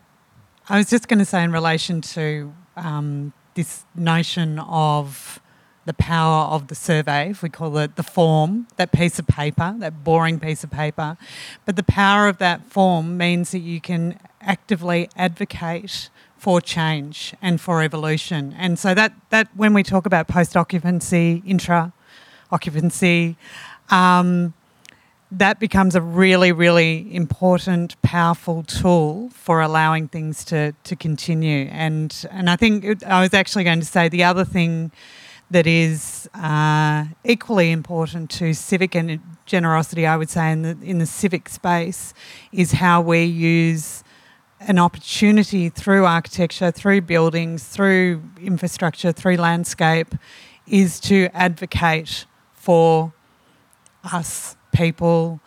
[0.69, 5.41] I was just going to say, in relation to um, this notion of
[5.87, 9.75] the power of the survey, if we call it the form, that piece of paper,
[9.79, 11.17] that boring piece of paper,
[11.65, 17.61] but the power of that form means that you can actively advocate for change and
[17.61, 18.55] for evolution.
[18.57, 21.93] And so that, that when we talk about post occupancy, intra
[22.53, 23.37] occupancy,
[23.91, 24.55] um,
[25.33, 31.69] that becomes a really, really important, powerful tool for allowing things to, to continue.
[31.71, 34.91] And, and I think it, I was actually going to say the other thing
[35.51, 40.99] that is uh, equally important to civic and generosity, I would say, in the, in
[40.99, 42.15] the civic space,
[42.53, 44.05] is how we use
[44.61, 50.15] an opportunity through architecture, through buildings, through infrastructure, through landscape,
[50.67, 52.27] is to advocate
[52.61, 53.13] for
[54.13, 55.41] us people,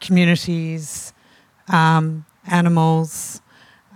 [0.00, 1.12] communities,
[1.68, 3.40] um, animals,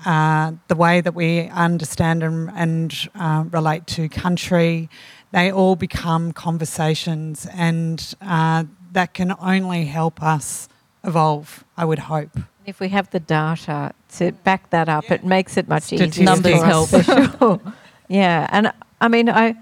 [0.07, 4.89] uh, the way that we understand and, and uh, relate to country,
[5.33, 10.69] they all become conversations, and uh, that can only help us
[11.05, 12.39] evolve, I would hope.
[12.65, 15.15] If we have the data to back that up, yeah.
[15.15, 16.25] it makes it much easier.
[16.25, 16.89] Numbers help.
[16.91, 17.61] For sure.
[18.09, 19.57] yeah, and I mean, I,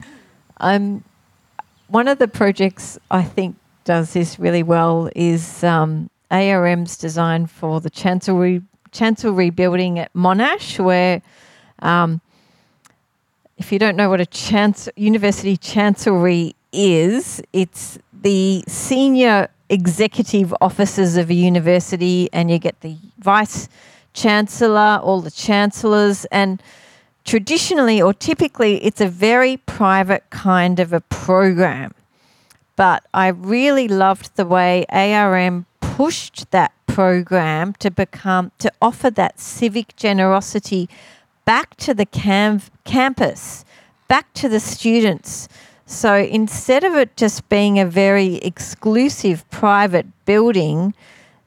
[0.58, 1.04] I'm
[1.90, 7.80] one of the projects I think does this really well is um, ARM's design for
[7.80, 11.22] the Chancellery Chancellery building at Monash, where
[11.80, 12.20] um,
[13.56, 21.16] if you don't know what a chance, university chancellery is, it's the senior executive officers
[21.16, 23.68] of a university, and you get the vice
[24.12, 26.60] chancellor, all the chancellors, and
[27.30, 31.94] traditionally or typically, it's a very private kind of a program
[32.80, 39.38] but I really loved the way ARM pushed that program to become to offer that
[39.38, 40.88] civic generosity
[41.44, 43.66] back to the cam- campus,
[44.08, 45.46] back to the students.
[45.84, 50.94] So instead of it just being a very exclusive private building,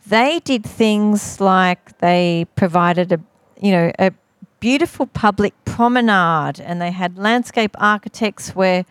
[0.05, 3.19] they did things like they provided a
[3.59, 4.11] you know a
[4.63, 8.85] beautiful public promenade and they had landscape architects where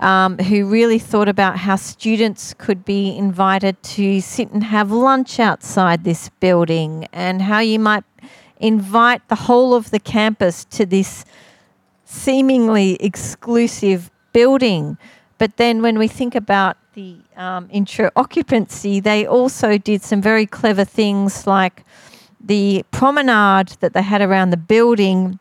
[0.00, 5.38] um, who really thought about how students could be invited to sit and have lunch
[5.38, 8.04] outside this building and how you might
[8.58, 11.26] invite the whole of the campus to this
[12.06, 14.96] seemingly exclusive building.
[15.36, 20.46] But then when we think about the um, intra occupancy, they also did some very
[20.46, 21.84] clever things like
[22.42, 25.38] the promenade that they had around the building.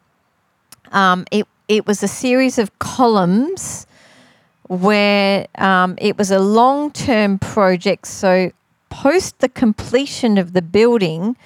[0.92, 3.88] Um, it, it was a series of columns
[4.68, 8.08] where um, it was a long term project.
[8.08, 8.52] So,
[8.90, 11.38] post the completion of the building,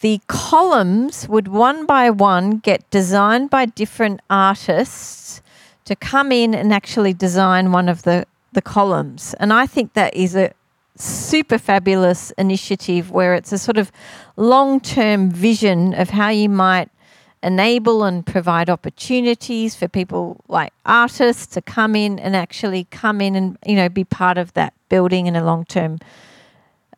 [0.00, 5.42] the columns would one by one get designed by different artists
[5.84, 9.34] to come in and actually design one of the, the columns.
[9.40, 10.52] And I think that is a
[10.96, 13.92] super fabulous initiative where it's a sort of
[14.36, 16.90] long term vision of how you might
[17.42, 23.36] enable and provide opportunities for people like artists to come in and actually come in
[23.36, 25.98] and you know be part of that building in a long term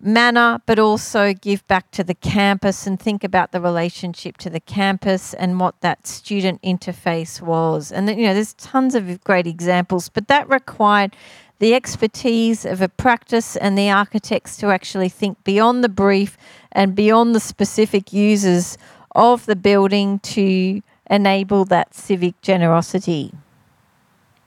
[0.01, 4.61] manner but also give back to the campus and think about the relationship to the
[4.61, 7.91] campus and what that student interface was.
[7.91, 11.17] And you know there's tons of great examples but that required
[11.59, 16.37] the expertise of a practice and the architects to actually think beyond the brief
[16.73, 18.79] and beyond the specific users
[19.15, 23.33] of the building to enable that civic generosity.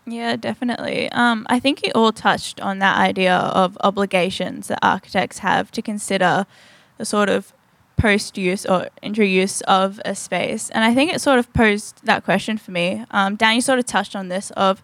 [0.06, 1.12] Yeah, definitely.
[1.12, 5.82] Um, I think you all touched on that idea of obligations that architects have to
[5.82, 6.46] consider
[6.98, 7.54] the sort of
[7.98, 10.70] post use or intra use of a space.
[10.72, 13.06] And I think it sort of posed that question for me.
[13.12, 14.82] Um, Dan, you sort of touched on this of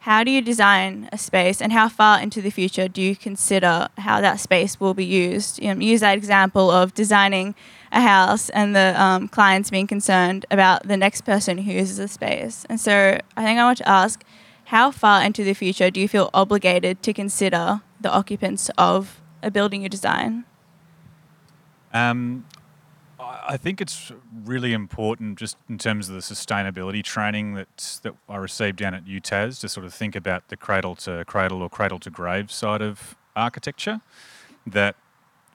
[0.00, 3.88] how do you design a space and how far into the future do you consider
[3.98, 5.60] how that space will be used?
[5.60, 7.54] You know, use that example of designing
[7.90, 12.08] a house and the um, clients being concerned about the next person who uses the
[12.08, 12.64] space.
[12.68, 14.22] And so I think I want to ask
[14.66, 19.50] how far into the future do you feel obligated to consider the occupants of a
[19.50, 20.44] building you design?
[21.92, 22.44] Um,
[23.28, 24.12] I think it's
[24.44, 29.04] really important, just in terms of the sustainability training that that I received down at
[29.04, 32.82] UTAS, to sort of think about the cradle to cradle or cradle to grave side
[32.82, 34.00] of architecture.
[34.66, 34.96] That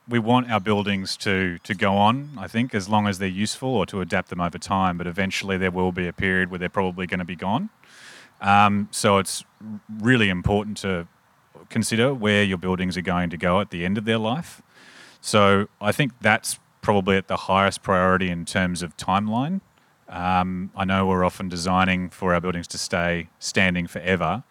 [0.07, 2.29] we want our buildings to to go on.
[2.37, 4.97] I think as long as they're useful or to adapt them over time.
[4.97, 7.69] But eventually, there will be a period where they're probably going to be gone.
[8.41, 9.45] Um, so it's
[9.99, 11.07] really important to
[11.69, 14.61] consider where your buildings are going to go at the end of their life.
[15.21, 19.61] So I think that's probably at the highest priority in terms of timeline.
[20.09, 24.43] Um, I know we're often designing for our buildings to stay standing forever,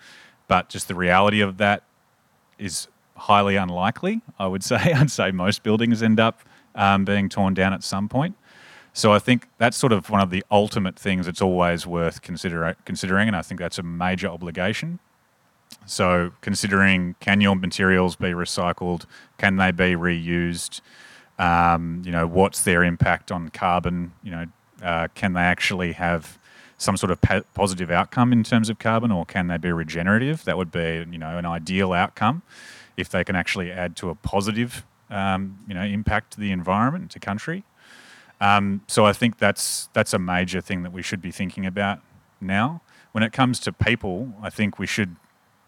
[0.49, 1.85] but just the reality of that
[2.59, 4.23] is highly unlikely.
[4.39, 4.77] I would say.
[4.77, 6.41] I'd say most buildings end up
[6.75, 8.35] um, being torn down at some point.
[8.95, 12.77] So I think that's sort of one of the ultimate things that's always worth consider-
[12.85, 14.99] considering, and I think that's a major obligation.
[15.87, 19.05] So considering can your materials be recycled?
[19.39, 20.81] Can they be reused?
[21.43, 24.13] Um, you know, what's their impact on carbon?
[24.23, 24.47] You know,
[24.81, 26.39] uh, can they actually have
[26.79, 30.45] some sort of pa- positive outcome in terms of carbon, or can they be regenerative?
[30.45, 32.43] That would be, you know, an ideal outcome
[32.97, 37.11] if they can actually add to a positive, um, you know, impact to the environment,
[37.13, 37.65] to country.
[38.41, 42.01] Um, so I think that's that's a major thing that we should be thinking about
[42.41, 42.83] now.
[43.13, 45.17] When it comes to people, I think we should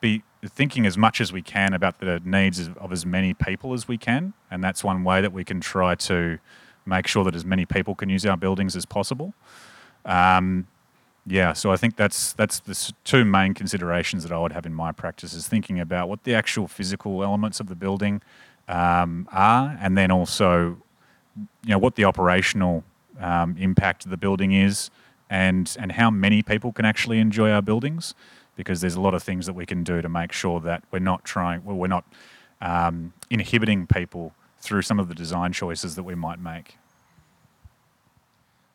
[0.01, 3.89] be thinking as much as we can about the needs of as many people as
[3.89, 6.39] we can, and that's one way that we can try to
[6.87, 9.33] make sure that as many people can use our buildings as possible.
[10.05, 10.67] Um,
[11.27, 14.75] yeah, so I think that's that's the two main considerations that I would have in
[14.75, 18.21] my practice is thinking about what the actual physical elements of the building
[18.69, 20.77] um, are, and then also,
[21.37, 22.85] you know, what the operational
[23.19, 24.91] um, impact of the building is,
[25.31, 28.15] and and how many people can actually enjoy our buildings
[28.57, 30.99] because there's a lot of things that we can do to make sure that we're
[30.99, 32.05] not trying, well, we're not
[32.61, 36.79] um, inhibiting people through some of the design choices that we might make.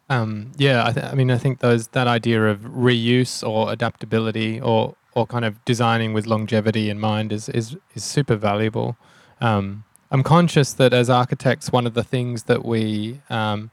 [0.09, 4.59] Um, yeah, I, th- I, mean, I think those that idea of reuse or adaptability
[4.59, 8.97] or or kind of designing with longevity in mind is is is super valuable.
[9.39, 13.69] Um, I'm conscious that as architects, one of the things that we um,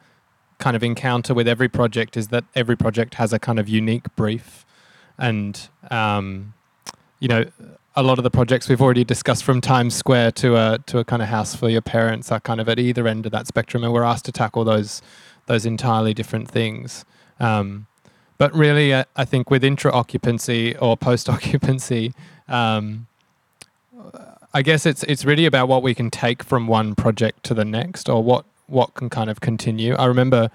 [0.59, 4.15] kind of encounter with every project is that every project has a kind of unique
[4.17, 4.66] brief
[5.19, 6.55] and um,
[7.21, 7.45] you know
[7.97, 11.05] a lot of the projects we've already discussed from Times Square to a to a
[11.05, 13.83] kind of house for your parents are kind of at either end of that spectrum,
[13.83, 15.01] and we're asked to tackle those
[15.47, 17.05] those entirely different things.
[17.41, 17.87] Um,
[18.39, 22.13] but really, I, I, think with intra occupancy or post occupancy,
[22.49, 23.07] um,
[24.53, 27.65] I guess it's it's really about what we can take from one project to the
[27.65, 29.95] next, or what what can kind of continue.
[29.95, 30.51] I remember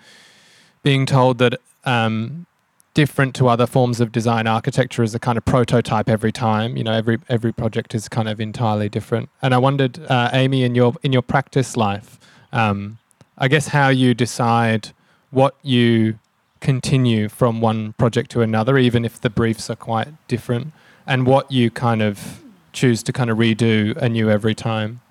[0.84, 2.45] being told that um,
[2.94, 6.78] different to other forms of design architecture as a kind of prototype every time.
[6.78, 9.30] You know every every project is kind of entirely different.
[9.42, 12.20] And i wondered uh, amy in your in your practice life
[12.54, 12.98] um,
[13.38, 14.89] i guess how you decide
[15.32, 16.20] what you
[16.60, 20.74] continue from one project to another even if the briefs are quite different
[21.08, 22.42] and what you kind of
[22.74, 25.02] choose to kind of redo anew every time.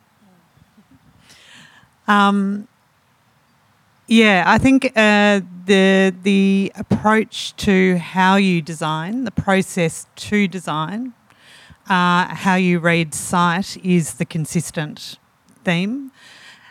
[2.08, 2.66] Um,
[4.10, 11.12] yeah, I think uh, the the approach to how you design, the process to design,
[11.88, 15.16] uh, how you read site is the consistent
[15.64, 16.10] theme.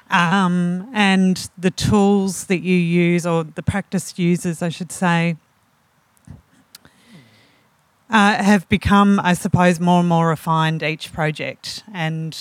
[0.09, 5.37] Um, and the tools that you use, or the practice users, I should say,
[8.09, 11.83] uh, have become, I suppose, more and more refined each project.
[11.93, 12.37] And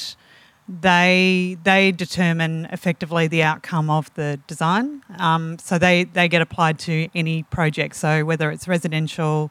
[0.68, 5.02] they they determine effectively the outcome of the design.
[5.18, 7.96] Um, so they they get applied to any project.
[7.96, 9.50] So whether it's residential,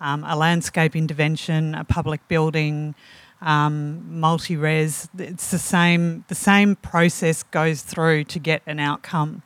[0.00, 2.94] um, a landscape intervention, a public building,
[3.42, 9.42] um, multi-res, it's the same the same process goes through to get an outcome.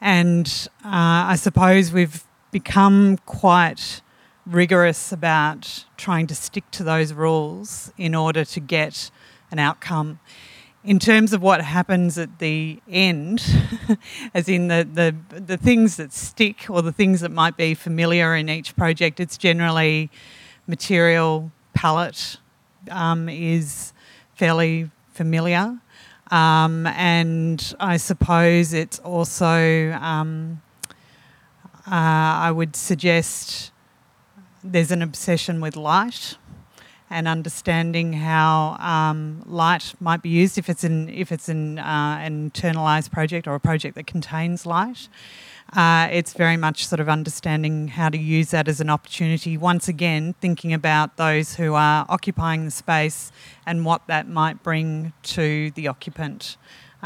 [0.00, 2.22] And uh, I suppose we've
[2.52, 4.00] become quite
[4.46, 9.10] rigorous about trying to stick to those rules in order to get
[9.50, 10.18] an outcome.
[10.84, 13.42] In terms of what happens at the end,
[14.34, 18.36] as in the, the, the things that stick or the things that might be familiar
[18.36, 20.10] in each project, it's generally
[20.66, 22.36] material palette
[22.90, 23.92] um, is
[24.34, 25.78] fairly familiar.
[26.30, 30.62] Um, and I suppose it's also, um,
[31.86, 33.70] uh, I would suggest
[34.62, 36.36] there's an obsession with light
[37.08, 42.18] and understanding how um, light might be used if it's an if it's an, uh,
[42.20, 45.08] an internalized project or a project that contains light.
[45.72, 49.56] Uh, it's very much sort of understanding how to use that as an opportunity.
[49.56, 53.32] Once again, thinking about those who are occupying the space
[53.66, 56.56] and what that might bring to the occupant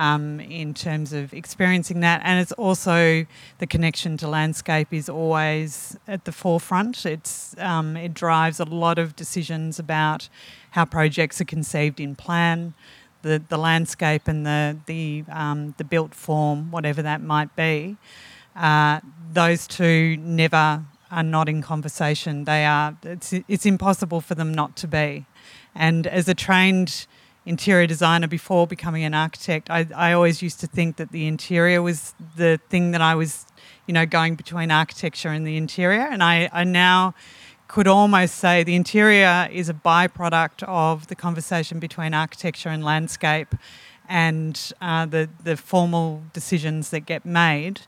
[0.00, 2.22] um, in terms of experiencing that.
[2.24, 3.26] And it's also
[3.58, 7.04] the connection to landscape is always at the forefront.
[7.04, 10.30] It's um, it drives a lot of decisions about
[10.70, 12.72] how projects are conceived in plan,
[13.20, 17.98] the, the landscape and the the um, the built form, whatever that might be,
[18.56, 19.00] uh,
[19.32, 22.44] those two never are not in conversation.
[22.44, 22.96] They are.
[23.02, 25.26] It's it's impossible for them not to be.
[25.74, 27.06] And as a trained
[27.50, 31.82] interior designer before becoming an architect, I, I always used to think that the interior
[31.82, 33.44] was the thing that I was,
[33.86, 36.06] you know, going between architecture and the interior.
[36.12, 37.14] And I, I now
[37.68, 43.54] could almost say the interior is a byproduct of the conversation between architecture and landscape
[44.08, 47.82] and uh, the, the formal decisions that get made.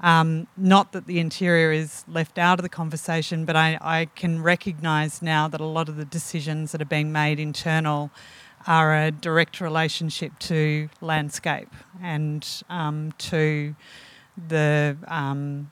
[0.00, 4.42] Um, not that the interior is left out of the conversation, but I, I can
[4.42, 8.12] recognise now that a lot of the decisions that are being made internal
[8.68, 11.70] are a direct relationship to landscape
[12.02, 13.74] and um, to
[14.46, 15.70] the um,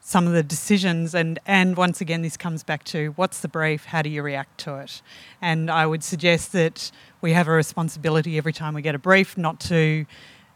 [0.00, 1.14] some of the decisions.
[1.14, 3.86] And and once again this comes back to what's the brief?
[3.86, 5.02] How do you react to it?
[5.42, 9.36] And i would suggest that we have a responsibility every time we get a brief
[9.36, 10.06] not to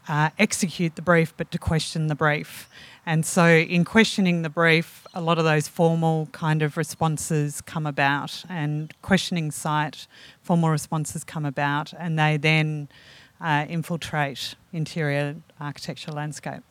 [0.07, 2.69] uh, execute the brief but to question the brief
[3.05, 7.85] and so in questioning the brief a lot of those formal kind of responses come
[7.85, 10.07] about and questioning site
[10.41, 12.87] formal responses come about and they then
[13.41, 16.63] uh, infiltrate interior architecture landscape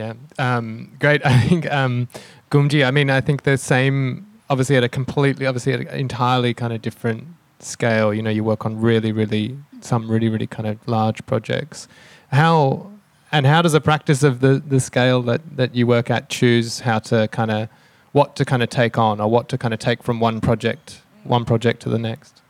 [0.00, 1.20] Yeah, um, great.
[1.26, 2.08] I think um,
[2.50, 2.86] Gumji.
[2.86, 4.26] I mean, I think the same.
[4.48, 7.24] Obviously, at a completely, obviously at an entirely kind of different
[7.60, 8.12] scale.
[8.12, 11.88] You know, you work on really, really some really, really kind of large projects.
[12.32, 12.90] How
[13.32, 16.80] and how does a practice of the the scale that that you work at choose
[16.80, 17.68] how to kind of
[18.12, 21.02] what to kind of take on or what to kind of take from one project
[21.24, 22.42] one project to the next?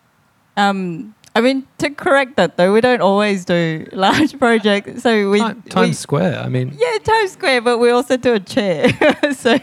[0.56, 5.02] Um, I mean, to correct that though, we don't always do large projects.
[5.02, 6.40] So we Time, Times we- Square.
[6.40, 8.88] I mean, Yeah, Times Square, but we also do a chair.
[9.34, 9.58] so,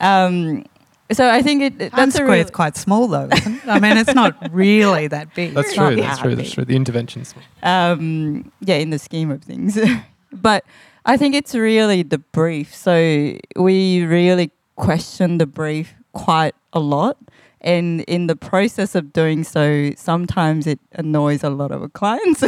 [0.00, 0.64] um,
[1.12, 3.66] so I think it, it- Times that's Square is quite small though, isn't it?
[3.68, 5.54] I mean, it's not really that big.
[5.54, 5.96] that's not true.
[5.96, 6.34] That's that true.
[6.36, 6.64] That's true.
[6.64, 7.34] The interventions.
[7.62, 9.78] um, yeah, in the scheme of things.
[10.32, 10.64] but
[11.06, 12.74] I think it's really the brief.
[12.74, 17.18] So we really question the brief quite a lot.
[17.60, 22.44] And in the process of doing so, sometimes it annoys a lot of our clients.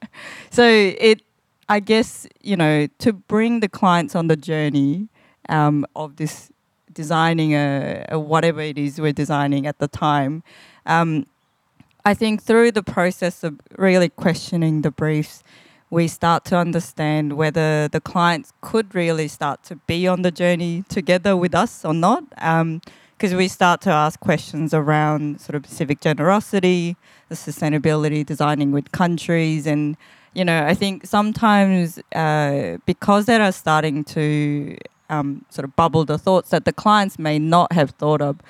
[0.50, 1.22] so it,
[1.68, 5.08] I guess, you know, to bring the clients on the journey
[5.48, 6.50] um, of this
[6.96, 10.42] designing a, a whatever it is we're designing at the time,
[10.86, 11.26] um,
[12.04, 15.42] I think through the process of really questioning the briefs,
[15.90, 20.84] we start to understand whether the clients could really start to be on the journey
[20.88, 22.22] together with us or not.
[22.30, 26.96] Because we start to ask questions around sort of civic generosity,
[27.28, 29.96] the sustainability, designing with countries, and
[30.32, 34.76] you know, I think sometimes uh, because they are starting to
[35.08, 38.40] um, sort of bubble the thoughts that the clients may not have thought of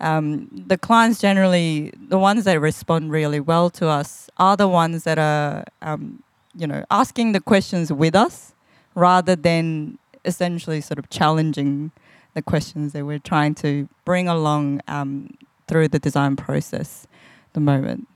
[0.00, 5.04] um, the clients generally, the ones that respond really well to us, are the ones
[5.04, 6.22] that are, um,
[6.56, 8.54] you know, asking the questions with us,
[8.94, 11.92] rather than essentially sort of challenging
[12.34, 15.36] the questions that we're trying to bring along um,
[15.68, 17.06] through the design process.
[17.48, 18.08] at The moment.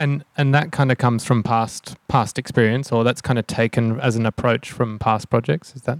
[0.00, 4.00] And and that kind of comes from past past experience, or that's kind of taken
[4.00, 5.74] as an approach from past projects.
[5.74, 5.98] Is that?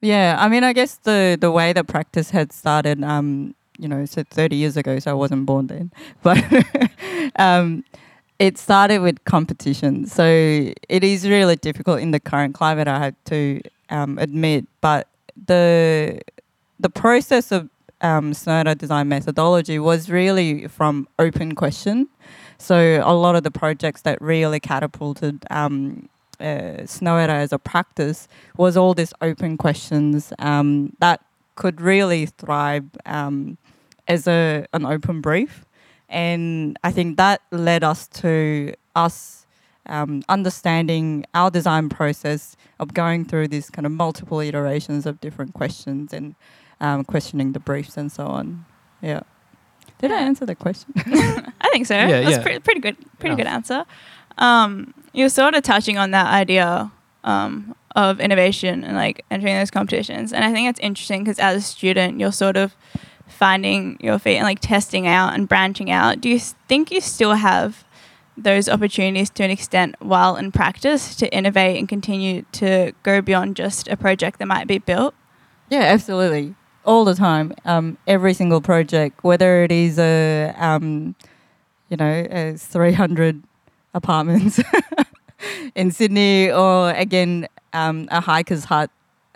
[0.00, 4.04] Yeah, I mean, I guess the the way the practice had started, um, you know,
[4.04, 5.92] so 30 years ago, so I wasn't born then,
[6.22, 6.38] but
[7.36, 7.84] um,
[8.38, 10.06] it started with competition.
[10.06, 10.24] So
[10.88, 14.66] it is really difficult in the current climate, I have to um, admit.
[14.80, 15.08] But
[15.46, 16.20] the
[16.78, 17.70] the process of
[18.02, 22.08] um, design methodology was really from open question.
[22.58, 26.08] So a lot of the projects that really catapulted um,
[26.40, 31.20] uh, Snøhetta as a practice was all these open questions um, that
[31.54, 33.56] could really thrive um,
[34.08, 35.64] as a an open brief,
[36.08, 39.46] and I think that led us to us
[39.86, 45.54] um, understanding our design process of going through these kind of multiple iterations of different
[45.54, 46.34] questions and
[46.80, 48.64] um, questioning the briefs and so on.
[49.00, 49.20] Yeah.
[49.98, 50.92] Did I answer the question?
[50.96, 51.94] I think so.
[51.94, 52.42] Yeah, That's yeah.
[52.42, 52.96] Pretty, pretty good.
[53.18, 53.36] Pretty Yeah.
[53.44, 53.84] good answer.
[54.38, 56.92] Um, you're sort of touching on that idea
[57.24, 61.56] um, of innovation and like entering those competitions, and I think it's interesting because as
[61.56, 62.76] a student, you're sort of
[63.26, 66.20] finding your feet and like testing out and branching out.
[66.20, 67.84] Do you think you still have
[68.36, 73.56] those opportunities to an extent while in practice to innovate and continue to go beyond
[73.56, 75.14] just a project that might be built?
[75.70, 76.54] Yeah, absolutely.
[76.84, 77.54] All the time.
[77.64, 81.16] Um, every single project, whether it is a, um,
[81.88, 83.42] you know, a 300
[83.94, 84.60] apartments
[85.74, 88.90] in Sydney or again, um, a hiker's hut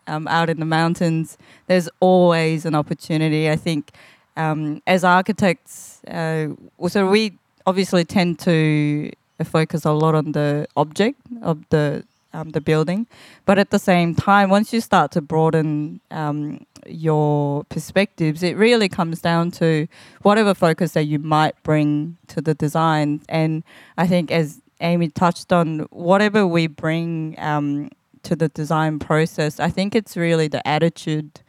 [0.06, 3.50] um, out in the mountains, there's always an opportunity.
[3.50, 3.90] I think
[4.36, 6.48] um, as architects, uh,
[6.88, 7.32] so we
[7.66, 9.10] obviously tend to
[9.44, 13.08] focus a lot on the object of the um, the building,
[13.44, 18.88] but at the same time, once you start to broaden um, your perspectives, it really
[18.88, 19.88] comes down to
[20.22, 23.20] whatever focus that you might bring to the design.
[23.28, 23.64] And
[23.98, 27.90] I think, as Amy touched on, whatever we bring um,
[28.22, 31.40] to the design process, I think it's really the attitude.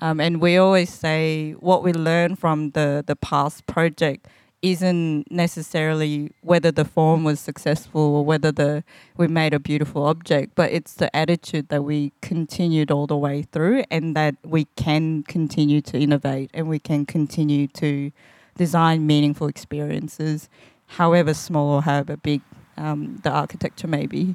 [0.00, 4.26] Um, and we always say what we learn from the, the past project
[4.64, 8.82] isn't necessarily whether the form was successful or whether the
[9.14, 13.42] we made a beautiful object, but it's the attitude that we continued all the way
[13.42, 18.10] through, and that we can continue to innovate and we can continue to
[18.56, 20.48] design meaningful experiences,
[20.86, 22.40] however small or however big
[22.76, 24.34] um, the architecture maybe.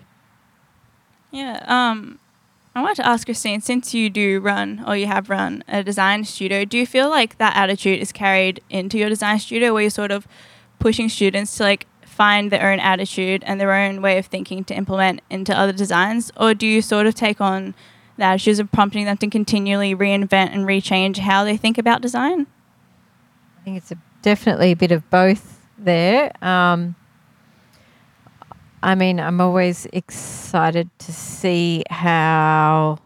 [1.31, 1.63] Yeah.
[1.67, 2.19] Um,
[2.75, 6.23] I wanted to ask Christine, since you do run or you have run a design
[6.23, 9.89] studio, do you feel like that attitude is carried into your design studio where you're
[9.89, 10.27] sort of
[10.79, 14.75] pushing students to like find their own attitude and their own way of thinking to
[14.75, 16.31] implement into other designs?
[16.37, 17.75] Or do you sort of take on
[18.17, 22.45] the attitudes of prompting them to continually reinvent and rechange how they think about design?
[23.59, 26.31] I think it's a, definitely a bit of both there.
[26.43, 26.95] Um,
[28.81, 32.97] I mean, I'm always excited to see how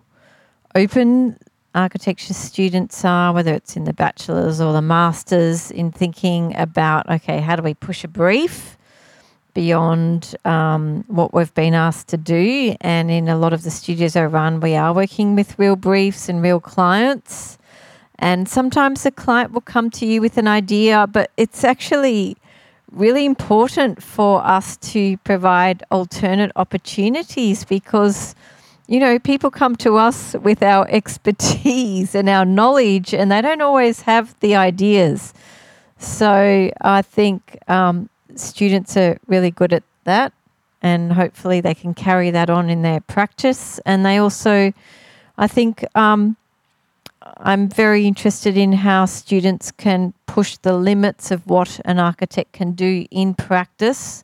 [0.75, 1.37] open
[1.73, 7.39] architecture students are, whether it's in the bachelor's or the master's, in thinking about okay,
[7.39, 8.77] how do we push a brief
[9.55, 12.75] beyond um, what we've been asked to do?
[12.81, 16.29] And in a lot of the studios I run, we are working with real briefs
[16.29, 17.57] and real clients.
[18.19, 22.37] And sometimes the client will come to you with an idea, but it's actually
[22.93, 28.35] really important for us to provide alternate opportunities because
[28.87, 33.61] you know people come to us with our expertise and our knowledge and they don't
[33.61, 35.33] always have the ideas.
[35.97, 40.33] So i think um, students are really good at that
[40.81, 43.79] and hopefully they can carry that on in their practice.
[43.85, 44.73] And they also
[45.37, 46.37] i think um,
[47.37, 52.73] I'm very interested in how students can push the limits of what an architect can
[52.73, 54.23] do in practice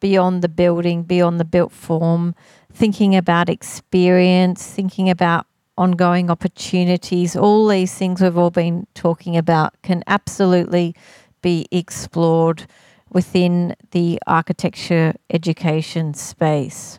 [0.00, 2.34] beyond the building, beyond the built form,
[2.72, 5.46] thinking about experience, thinking about
[5.76, 7.36] ongoing opportunities.
[7.36, 10.94] All these things we've all been talking about can absolutely
[11.42, 12.66] be explored
[13.10, 16.98] within the architecture education space.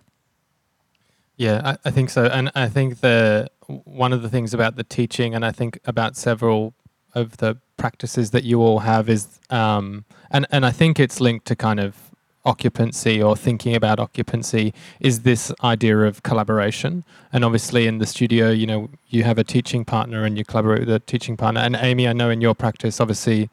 [1.38, 2.26] Yeah, I, I think so.
[2.26, 3.50] And I think the
[3.86, 6.74] one of the things about the teaching, and I think about several
[7.14, 11.46] of the practices that you all have is, um, and and I think it's linked
[11.48, 12.12] to kind of
[12.44, 17.04] occupancy or thinking about occupancy is this idea of collaboration.
[17.32, 20.80] And obviously in the studio you know you have a teaching partner and you collaborate
[20.80, 21.62] with a teaching partner.
[21.62, 23.50] And amy i know in your practice obviously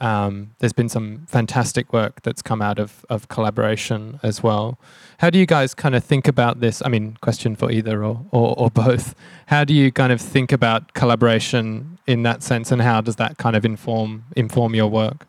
[0.00, 4.78] um, there's been some fantastic work that's come out of, of collaboration as well.
[5.18, 6.82] How do you guys kind of think about this?
[6.84, 9.14] I mean, question for either or, or, or both.
[9.46, 13.38] How do you kind of think about collaboration in that sense, and how does that
[13.38, 15.26] kind of inform inform your work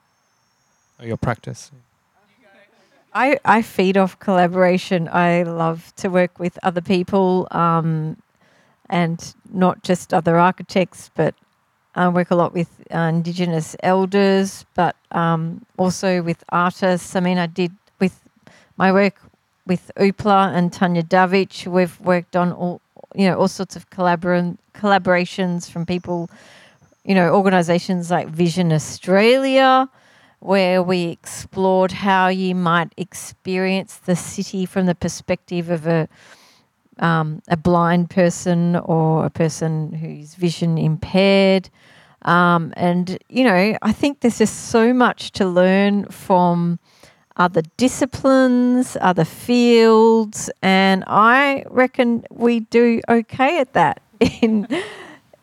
[0.99, 1.71] or your practice?
[3.15, 5.07] I, I feed off collaboration.
[5.07, 8.17] I love to work with other people um,
[8.89, 11.35] and not just other architects, but
[11.95, 17.15] I work a lot with uh, Indigenous elders, but um, also with artists.
[17.15, 18.19] I mean, I did with
[18.77, 19.15] my work
[19.67, 21.67] with OoPLA and Tania Davidge.
[21.67, 22.81] We've worked on all
[23.15, 26.29] you know all sorts of collabor- collaborations from people,
[27.05, 29.87] you know, organisations like Vision Australia,
[30.39, 36.09] where we explored how you might experience the city from the perspective of a
[36.99, 41.69] um, a blind person or a person who's vision impaired.
[42.23, 46.79] Um, and, you know, I think there's just so much to learn from
[47.35, 54.67] other disciplines, other fields, and I reckon we do okay at that in,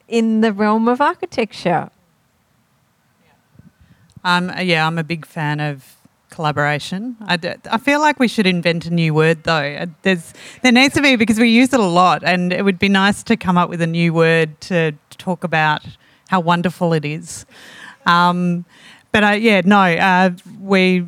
[0.09, 1.91] in the realm of architecture.
[4.23, 5.97] Um, yeah, I'm a big fan of
[6.31, 7.17] collaboration.
[7.21, 7.39] I,
[7.71, 9.53] I feel like we should invent a new word though.
[9.53, 12.79] Uh, there's there needs to be because we use it a lot, and it would
[12.79, 15.83] be nice to come up with a new word to, talk about
[16.29, 17.45] how wonderful it is.
[18.07, 18.65] Um,
[19.13, 21.07] but uh, yeah, no, uh, we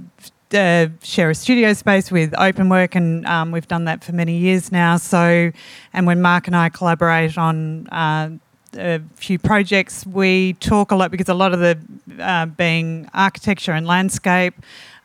[0.52, 4.70] uh, share a studio space with Openwork, and um, we've done that for many years
[4.70, 4.98] now.
[4.98, 5.50] So,
[5.94, 8.30] and when Mark and I collaborate on uh,
[8.76, 11.78] a few projects, we talk a lot because a lot of the
[12.20, 14.54] uh, being architecture and landscape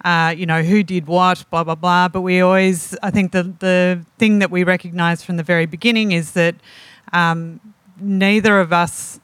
[0.08, 2.08] uh, you know, who did what, blah, blah, blah.
[2.08, 6.14] But we always, I think the, the thing that we recognise from the very beginning
[6.14, 6.56] is that
[7.12, 7.60] um,
[8.00, 9.20] neither of us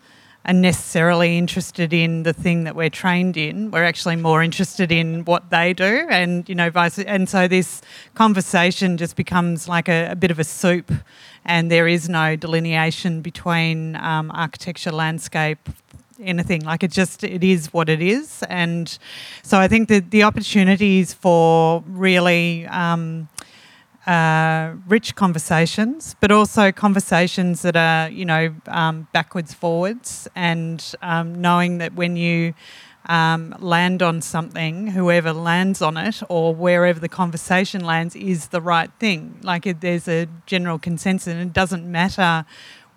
[0.45, 3.71] are necessarily interested in the thing that we're trained in.
[3.71, 6.99] We're actually more interested in what they do, and you know, vice.
[6.99, 7.81] And so this
[8.13, 10.91] conversation just becomes like a, a bit of a soup,
[11.45, 15.69] and there is no delineation between um, architecture, landscape,
[16.23, 18.97] anything like it just it is what it is and
[19.41, 23.27] so i think that the opportunities for really um,
[24.05, 31.39] uh, rich conversations, but also conversations that are, you know, um, backwards, forwards, and um,
[31.39, 32.53] knowing that when you
[33.05, 38.61] um, land on something, whoever lands on it or wherever the conversation lands is the
[38.61, 39.39] right thing.
[39.41, 42.45] Like it, there's a general consensus, and it doesn't matter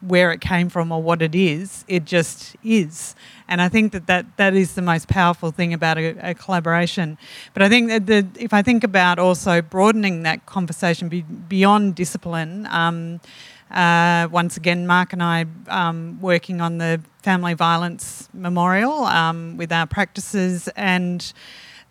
[0.00, 3.14] where it came from or what it is, it just is.
[3.48, 7.18] And I think that that, that is the most powerful thing about a, a collaboration.
[7.54, 11.94] But I think that the, if I think about also broadening that conversation be, beyond
[11.94, 13.20] discipline, um,
[13.70, 19.72] uh, once again, Mark and I um, working on the family violence memorial um, with
[19.72, 21.32] our practices and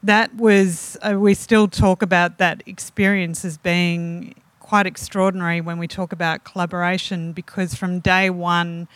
[0.03, 4.35] that was uh, we still talk about that experience as being
[4.65, 8.87] quite extraordinary when we talk about collaboration because from day one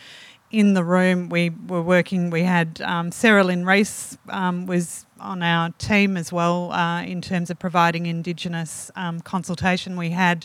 [0.50, 5.44] in the room we were working we had um, Sarah Lynn Rees um, was on
[5.44, 10.44] our team as well uh, in terms of providing indigenous um, consultation we had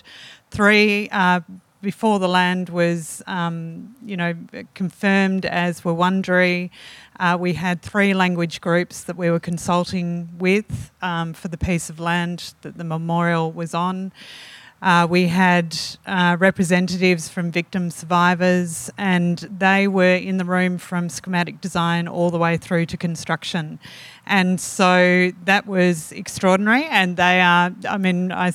[0.52, 1.40] three uh,
[1.86, 4.34] before the land was, um, you know,
[4.74, 6.72] confirmed as Wurundjeri,
[7.20, 11.88] uh, we had three language groups that we were consulting with um, for the piece
[11.88, 14.12] of land that the memorial was on.
[14.82, 21.10] Uh, we had uh, representatives from victim survivors, and they were in the room from
[21.10, 23.80] schematic design all the way through to construction.
[24.26, 26.86] And so that was extraordinary.
[26.86, 28.52] And they are, I mean, I,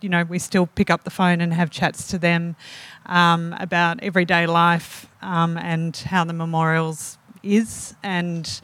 [0.00, 2.56] you know, we still pick up the phone and have chats to them
[3.06, 7.94] um, about everyday life um, and how the memorials is.
[8.02, 8.60] And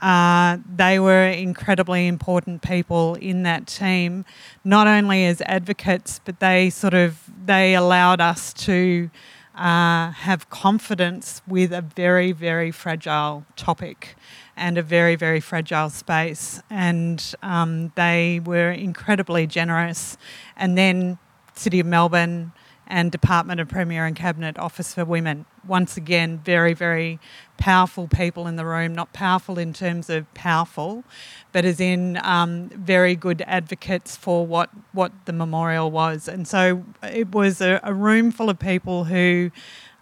[0.00, 4.24] uh, they were incredibly important people in that team,
[4.64, 9.10] not only as advocates, but they sort of they allowed us to
[9.56, 14.14] uh, have confidence with a very very fragile topic
[14.56, 20.16] and a very very fragile space, and um, they were incredibly generous.
[20.56, 21.18] And then
[21.54, 22.52] City of Melbourne
[22.88, 25.44] and Department of Premier and Cabinet Office for Women.
[25.66, 27.20] Once again, very, very
[27.58, 31.04] powerful people in the room, not powerful in terms of powerful,
[31.52, 36.26] but as in um, very good advocates for what, what the memorial was.
[36.26, 39.50] And so it was a, a room full of people who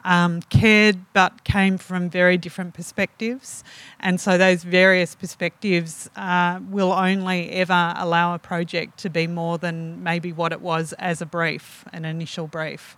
[0.07, 3.65] um, cared but came from very different perspectives.
[3.99, 9.59] And so those various perspectives uh, will only ever allow a project to be more
[9.59, 12.97] than maybe what it was as a brief, an initial brief.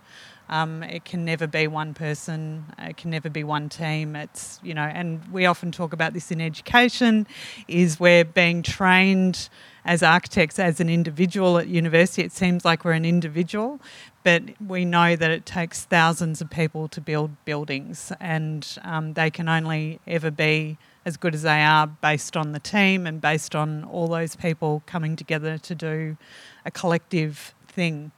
[0.49, 2.65] Um, it can never be one person.
[2.77, 4.15] It can never be one team.
[4.15, 7.27] It's you know, and we often talk about this in education,
[7.67, 9.49] is we're being trained
[9.85, 12.21] as architects as an individual at university.
[12.21, 13.79] It seems like we're an individual,
[14.23, 19.29] but we know that it takes thousands of people to build buildings, and um, they
[19.29, 23.55] can only ever be as good as they are based on the team and based
[23.55, 26.17] on all those people coming together to do
[26.65, 28.11] a collective thing.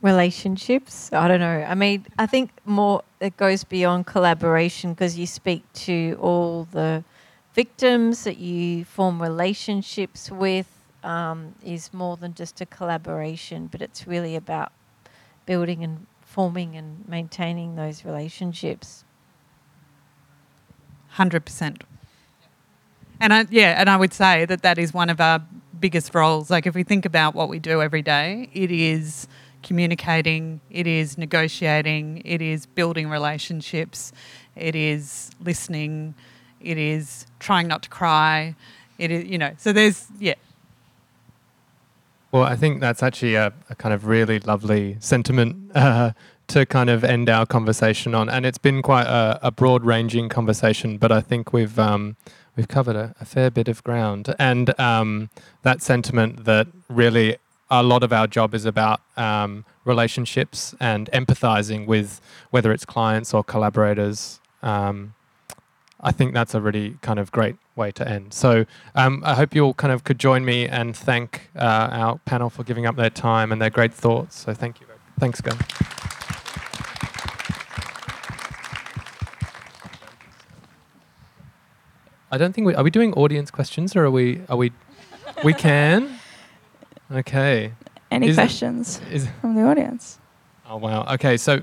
[0.00, 1.66] Relationships, I don't know.
[1.68, 7.02] I mean, I think more it goes beyond collaboration because you speak to all the
[7.58, 10.70] victims that you form relationships with.
[11.04, 14.72] Um, is more than just a collaboration, but it's really about
[15.46, 19.04] building and forming and maintaining those relationships.
[21.10, 21.84] Hundred percent.
[23.20, 25.40] And I, yeah, and I would say that that is one of our
[25.80, 26.50] biggest roles.
[26.50, 29.28] Like if we think about what we do every day, it is
[29.62, 34.12] communicating, it is negotiating, it is building relationships,
[34.56, 36.14] it is listening,
[36.60, 38.54] it is trying not to cry,
[38.98, 39.52] it is you know.
[39.58, 40.34] So there's yeah,
[42.30, 46.12] well, I think that's actually a, a kind of really lovely sentiment uh,
[46.48, 50.98] to kind of end our conversation on, and it's been quite a, a broad-ranging conversation.
[50.98, 52.16] But I think we've um,
[52.54, 55.30] we've covered a, a, fair bit of ground, and um,
[55.62, 57.38] that sentiment that really
[57.70, 63.32] a lot of our job is about um, relationships and empathizing with whether it's clients
[63.32, 64.38] or collaborators.
[64.62, 65.14] Um,
[66.00, 68.32] I think that's a really kind of great way to end.
[68.32, 72.18] So um, I hope you all kind of could join me and thank uh, our
[72.18, 74.38] panel for giving up their time and their great thoughts.
[74.38, 74.86] So thank you.
[75.18, 75.58] Thanks, guys.
[82.30, 84.70] I don't think we are we doing audience questions or are we are we
[85.42, 86.18] we can
[87.10, 87.72] okay
[88.10, 90.18] any is questions it, is, from the audience
[90.68, 91.62] oh wow okay so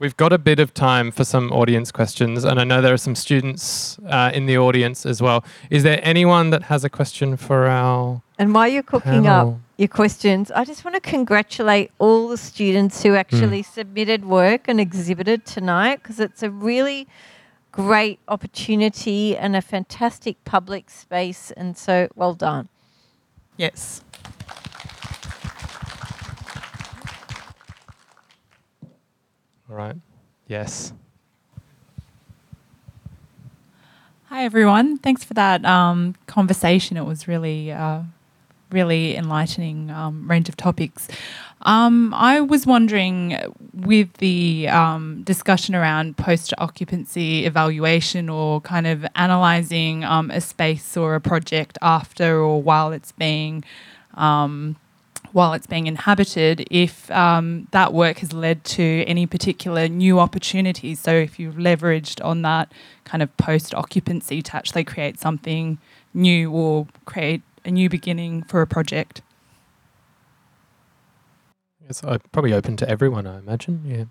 [0.00, 2.96] We've got a bit of time for some audience questions, and I know there are
[2.96, 5.44] some students uh, in the audience as well.
[5.70, 9.88] Is there anyone that has a question for our And while you're cooking up your
[9.88, 15.44] questions, I just want to congratulate all the students who actually submitted work and exhibited
[15.44, 17.08] tonight because it's a really
[17.72, 21.50] great opportunity and a fantastic public space.
[21.56, 22.68] And so well done.
[23.56, 24.04] Yes.
[29.70, 29.96] All right.
[30.46, 30.94] Yes.
[34.26, 34.96] Hi, everyone.
[34.98, 36.96] Thanks for that um, conversation.
[36.96, 38.02] It was really, uh,
[38.70, 41.08] really enlightening um, range of topics.
[41.62, 43.36] Um, I was wondering,
[43.74, 50.96] with the um, discussion around post occupancy evaluation or kind of analysing um, a space
[50.96, 53.64] or a project after or while it's being
[54.14, 54.76] um,
[55.32, 61.00] while it's being inhabited, if um, that work has led to any particular new opportunities.
[61.00, 62.72] So if you've leveraged on that
[63.04, 65.78] kind of post occupancy to actually create something
[66.14, 69.22] new or create a new beginning for a project.
[71.88, 73.82] It's uh, probably open to everyone, I imagine.
[73.86, 74.04] Yeah.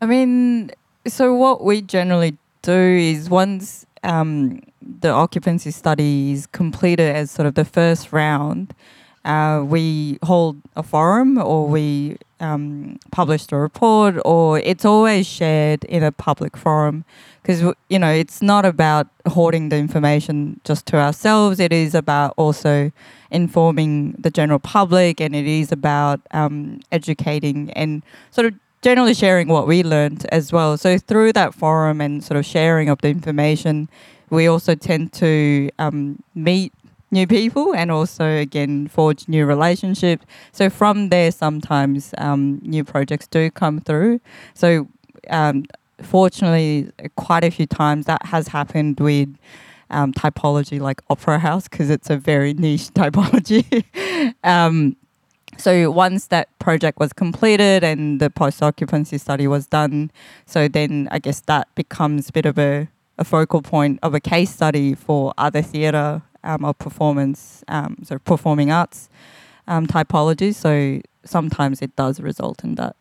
[0.00, 0.70] I mean,
[1.06, 7.46] so what we generally do is once um, the occupancy study is completed as sort
[7.46, 8.74] of the first round,
[9.28, 15.84] uh, we hold a forum or we um, publish the report or it's always shared
[15.84, 17.04] in a public forum
[17.42, 17.60] because
[17.90, 21.60] you know it's not about hoarding the information just to ourselves.
[21.60, 22.90] It is about also
[23.30, 29.48] informing the general public and it is about um, educating and sort of generally sharing
[29.48, 30.78] what we learned as well.
[30.78, 33.90] So through that forum and sort of sharing of the information
[34.30, 36.72] we also tend to um, meet
[37.10, 40.26] new people and also again forge new relationships.
[40.52, 44.20] So from there sometimes um, new projects do come through.
[44.54, 44.88] So
[45.30, 45.64] um,
[46.02, 49.34] fortunately quite a few times that has happened with
[49.90, 53.84] um, typology like opera house because it's a very niche typology.
[54.44, 54.96] Um,
[55.56, 60.10] so once that project was completed and the post occupancy study was done
[60.46, 62.88] so then i guess that becomes a bit of a,
[63.18, 68.70] a focal point of a case study for other theatre or performance, um, so performing
[68.70, 69.08] arts
[69.66, 70.54] um, typology.
[70.54, 72.96] So sometimes it does result in that.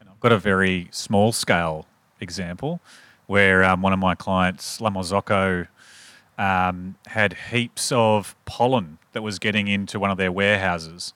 [0.00, 1.86] And I've got a very small scale
[2.20, 2.80] example
[3.26, 5.68] where um, one of my clients, La Marzocco,
[6.38, 11.12] um, had heaps of pollen that was getting into one of their warehouses.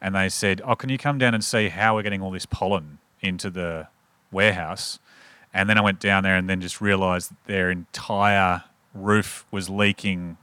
[0.00, 2.46] And they said, Oh, can you come down and see how we're getting all this
[2.46, 3.88] pollen into the
[4.30, 4.98] warehouse?
[5.54, 8.64] And then I went down there and then just realized that their entire
[8.94, 10.36] roof was leaking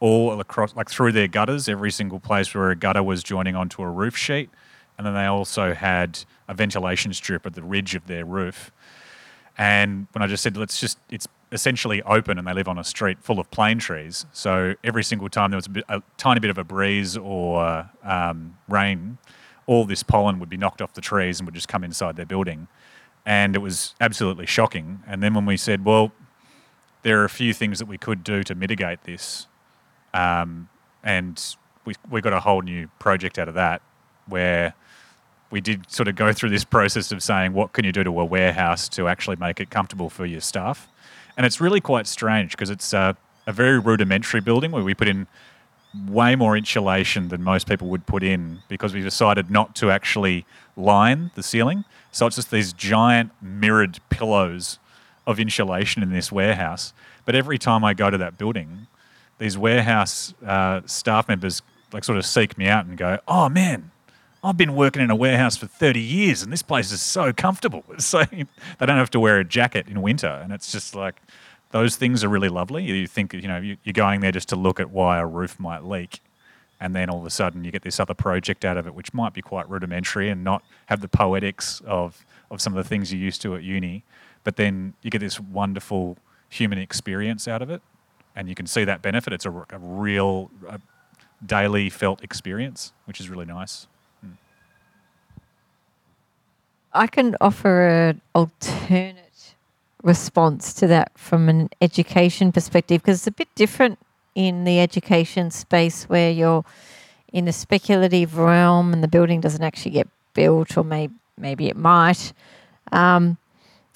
[0.00, 3.82] all across, like through their gutters, every single place where a gutter was joining onto
[3.82, 4.50] a roof sheet.
[4.98, 8.72] And then they also had a ventilation strip at the ridge of their roof.
[9.56, 12.84] And when I just said, let's just, it's essentially open and they live on a
[12.84, 14.26] street full of plane trees.
[14.32, 17.88] So every single time there was a, bit, a tiny bit of a breeze or
[18.02, 19.18] um, rain,
[19.66, 22.26] all this pollen would be knocked off the trees and would just come inside their
[22.26, 22.68] building.
[23.24, 25.02] And it was absolutely shocking.
[25.06, 26.12] And then when we said, well,
[27.02, 29.46] there are a few things that we could do to mitigate this.
[30.14, 30.68] Um,
[31.02, 31.42] and
[31.84, 33.82] we, we got a whole new project out of that
[34.26, 34.74] where
[35.50, 38.20] we did sort of go through this process of saying, what can you do to
[38.20, 40.88] a warehouse to actually make it comfortable for your staff?
[41.36, 45.08] And it's really quite strange because it's a, a very rudimentary building where we put
[45.08, 45.26] in
[46.08, 50.46] way more insulation than most people would put in because we decided not to actually
[50.76, 51.84] line the ceiling.
[52.10, 54.78] So it's just these giant mirrored pillows
[55.26, 56.92] of insulation in this warehouse.
[57.24, 58.86] But every time I go to that building,
[59.38, 61.62] these warehouse uh, staff members
[61.92, 63.90] like sort of seek me out and go, "Oh man,
[64.42, 67.84] I've been working in a warehouse for 30 years, and this place is so comfortable."
[67.98, 68.46] So they
[68.86, 71.16] don't have to wear a jacket in winter, and it's just like
[71.70, 72.84] those things are really lovely.
[72.84, 75.58] You think you know you- you're going there just to look at why a roof
[75.60, 76.20] might leak,
[76.80, 79.14] and then all of a sudden you get this other project out of it, which
[79.14, 83.12] might be quite rudimentary and not have the poetics of of some of the things
[83.12, 84.02] you're used to at uni,
[84.44, 86.16] but then you get this wonderful
[86.48, 87.82] human experience out of it,
[88.36, 89.32] and you can see that benefit.
[89.32, 90.80] It's a real a
[91.44, 93.86] daily felt experience, which is really nice.
[96.94, 99.54] I can offer an alternate
[100.02, 103.98] response to that from an education perspective because it's a bit different
[104.34, 106.64] in the education space where you're
[107.32, 111.76] in a speculative realm and the building doesn't actually get built, or may, maybe it
[111.76, 112.32] might.
[112.90, 113.38] Um,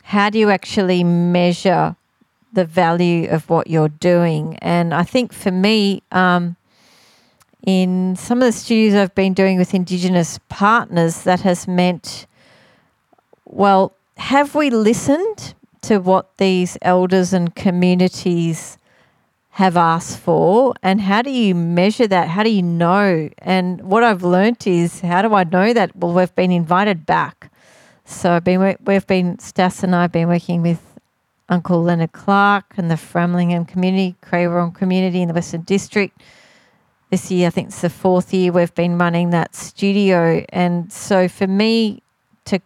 [0.06, 1.96] how do you actually measure
[2.52, 4.56] the value of what you're doing?
[4.58, 6.54] And I think for me, um,
[7.66, 12.28] in some of the studios I've been doing with Indigenous partners, that has meant
[13.46, 18.78] well, have we listened to what these elders and communities
[19.50, 20.74] have asked for?
[20.84, 22.28] And how do you measure that?
[22.28, 23.28] How do you know?
[23.38, 25.96] And what I've learnt is how do I know that?
[25.96, 27.50] Well, we've been invited back.
[28.08, 30.80] So I've been, we've been, Stas and I have been working with
[31.48, 36.16] Uncle Leonard Clark and the Framlingham community, Kirrae Whurrong community in the Western District.
[37.10, 40.44] This year, I think it's the fourth year we've been running that studio.
[40.50, 42.00] And so for me
[42.44, 42.60] to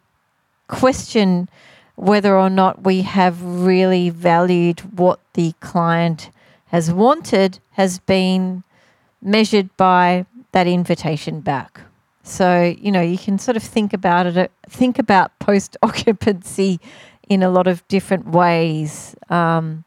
[0.68, 1.48] question
[1.96, 6.30] whether or not we have really valued what the client
[6.66, 8.62] has wanted has been
[9.22, 11.80] measured by that invitation back.
[12.30, 16.78] So, you know, you can sort of think about it, think about post occupancy
[17.28, 19.84] in a lot of different ways um,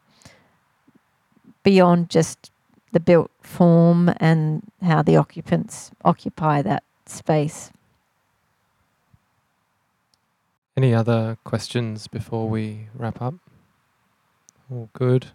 [1.64, 2.52] beyond just
[2.92, 7.72] the built form and how the occupants occupy that space.
[10.76, 13.36] Any other questions before we wrap up?
[14.70, 15.28] All good.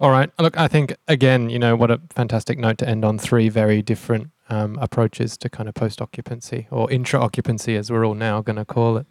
[0.00, 0.30] All right.
[0.38, 3.18] Look, I think again, you know, what a fantastic note to end on.
[3.18, 8.04] Three very different um, approaches to kind of post occupancy or intra occupancy, as we're
[8.06, 9.06] all now going to call it.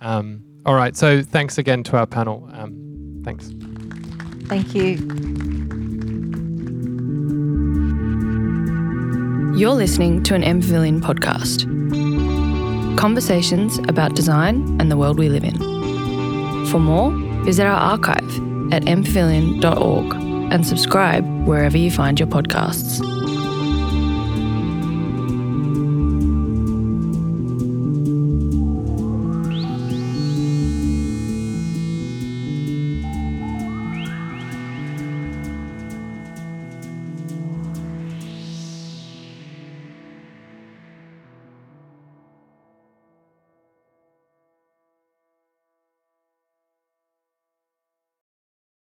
[0.00, 0.96] Um, all right.
[0.96, 2.48] So thanks again to our panel.
[2.52, 3.52] Um, thanks.
[4.48, 4.96] Thank you.
[9.56, 11.66] You're listening to an MPavilion podcast.
[12.96, 15.56] Conversations about design and the world we live in.
[16.66, 17.10] For more,
[17.44, 18.22] visit our archive
[18.72, 20.14] at mpavilion.org
[20.52, 23.17] and subscribe wherever you find your podcasts.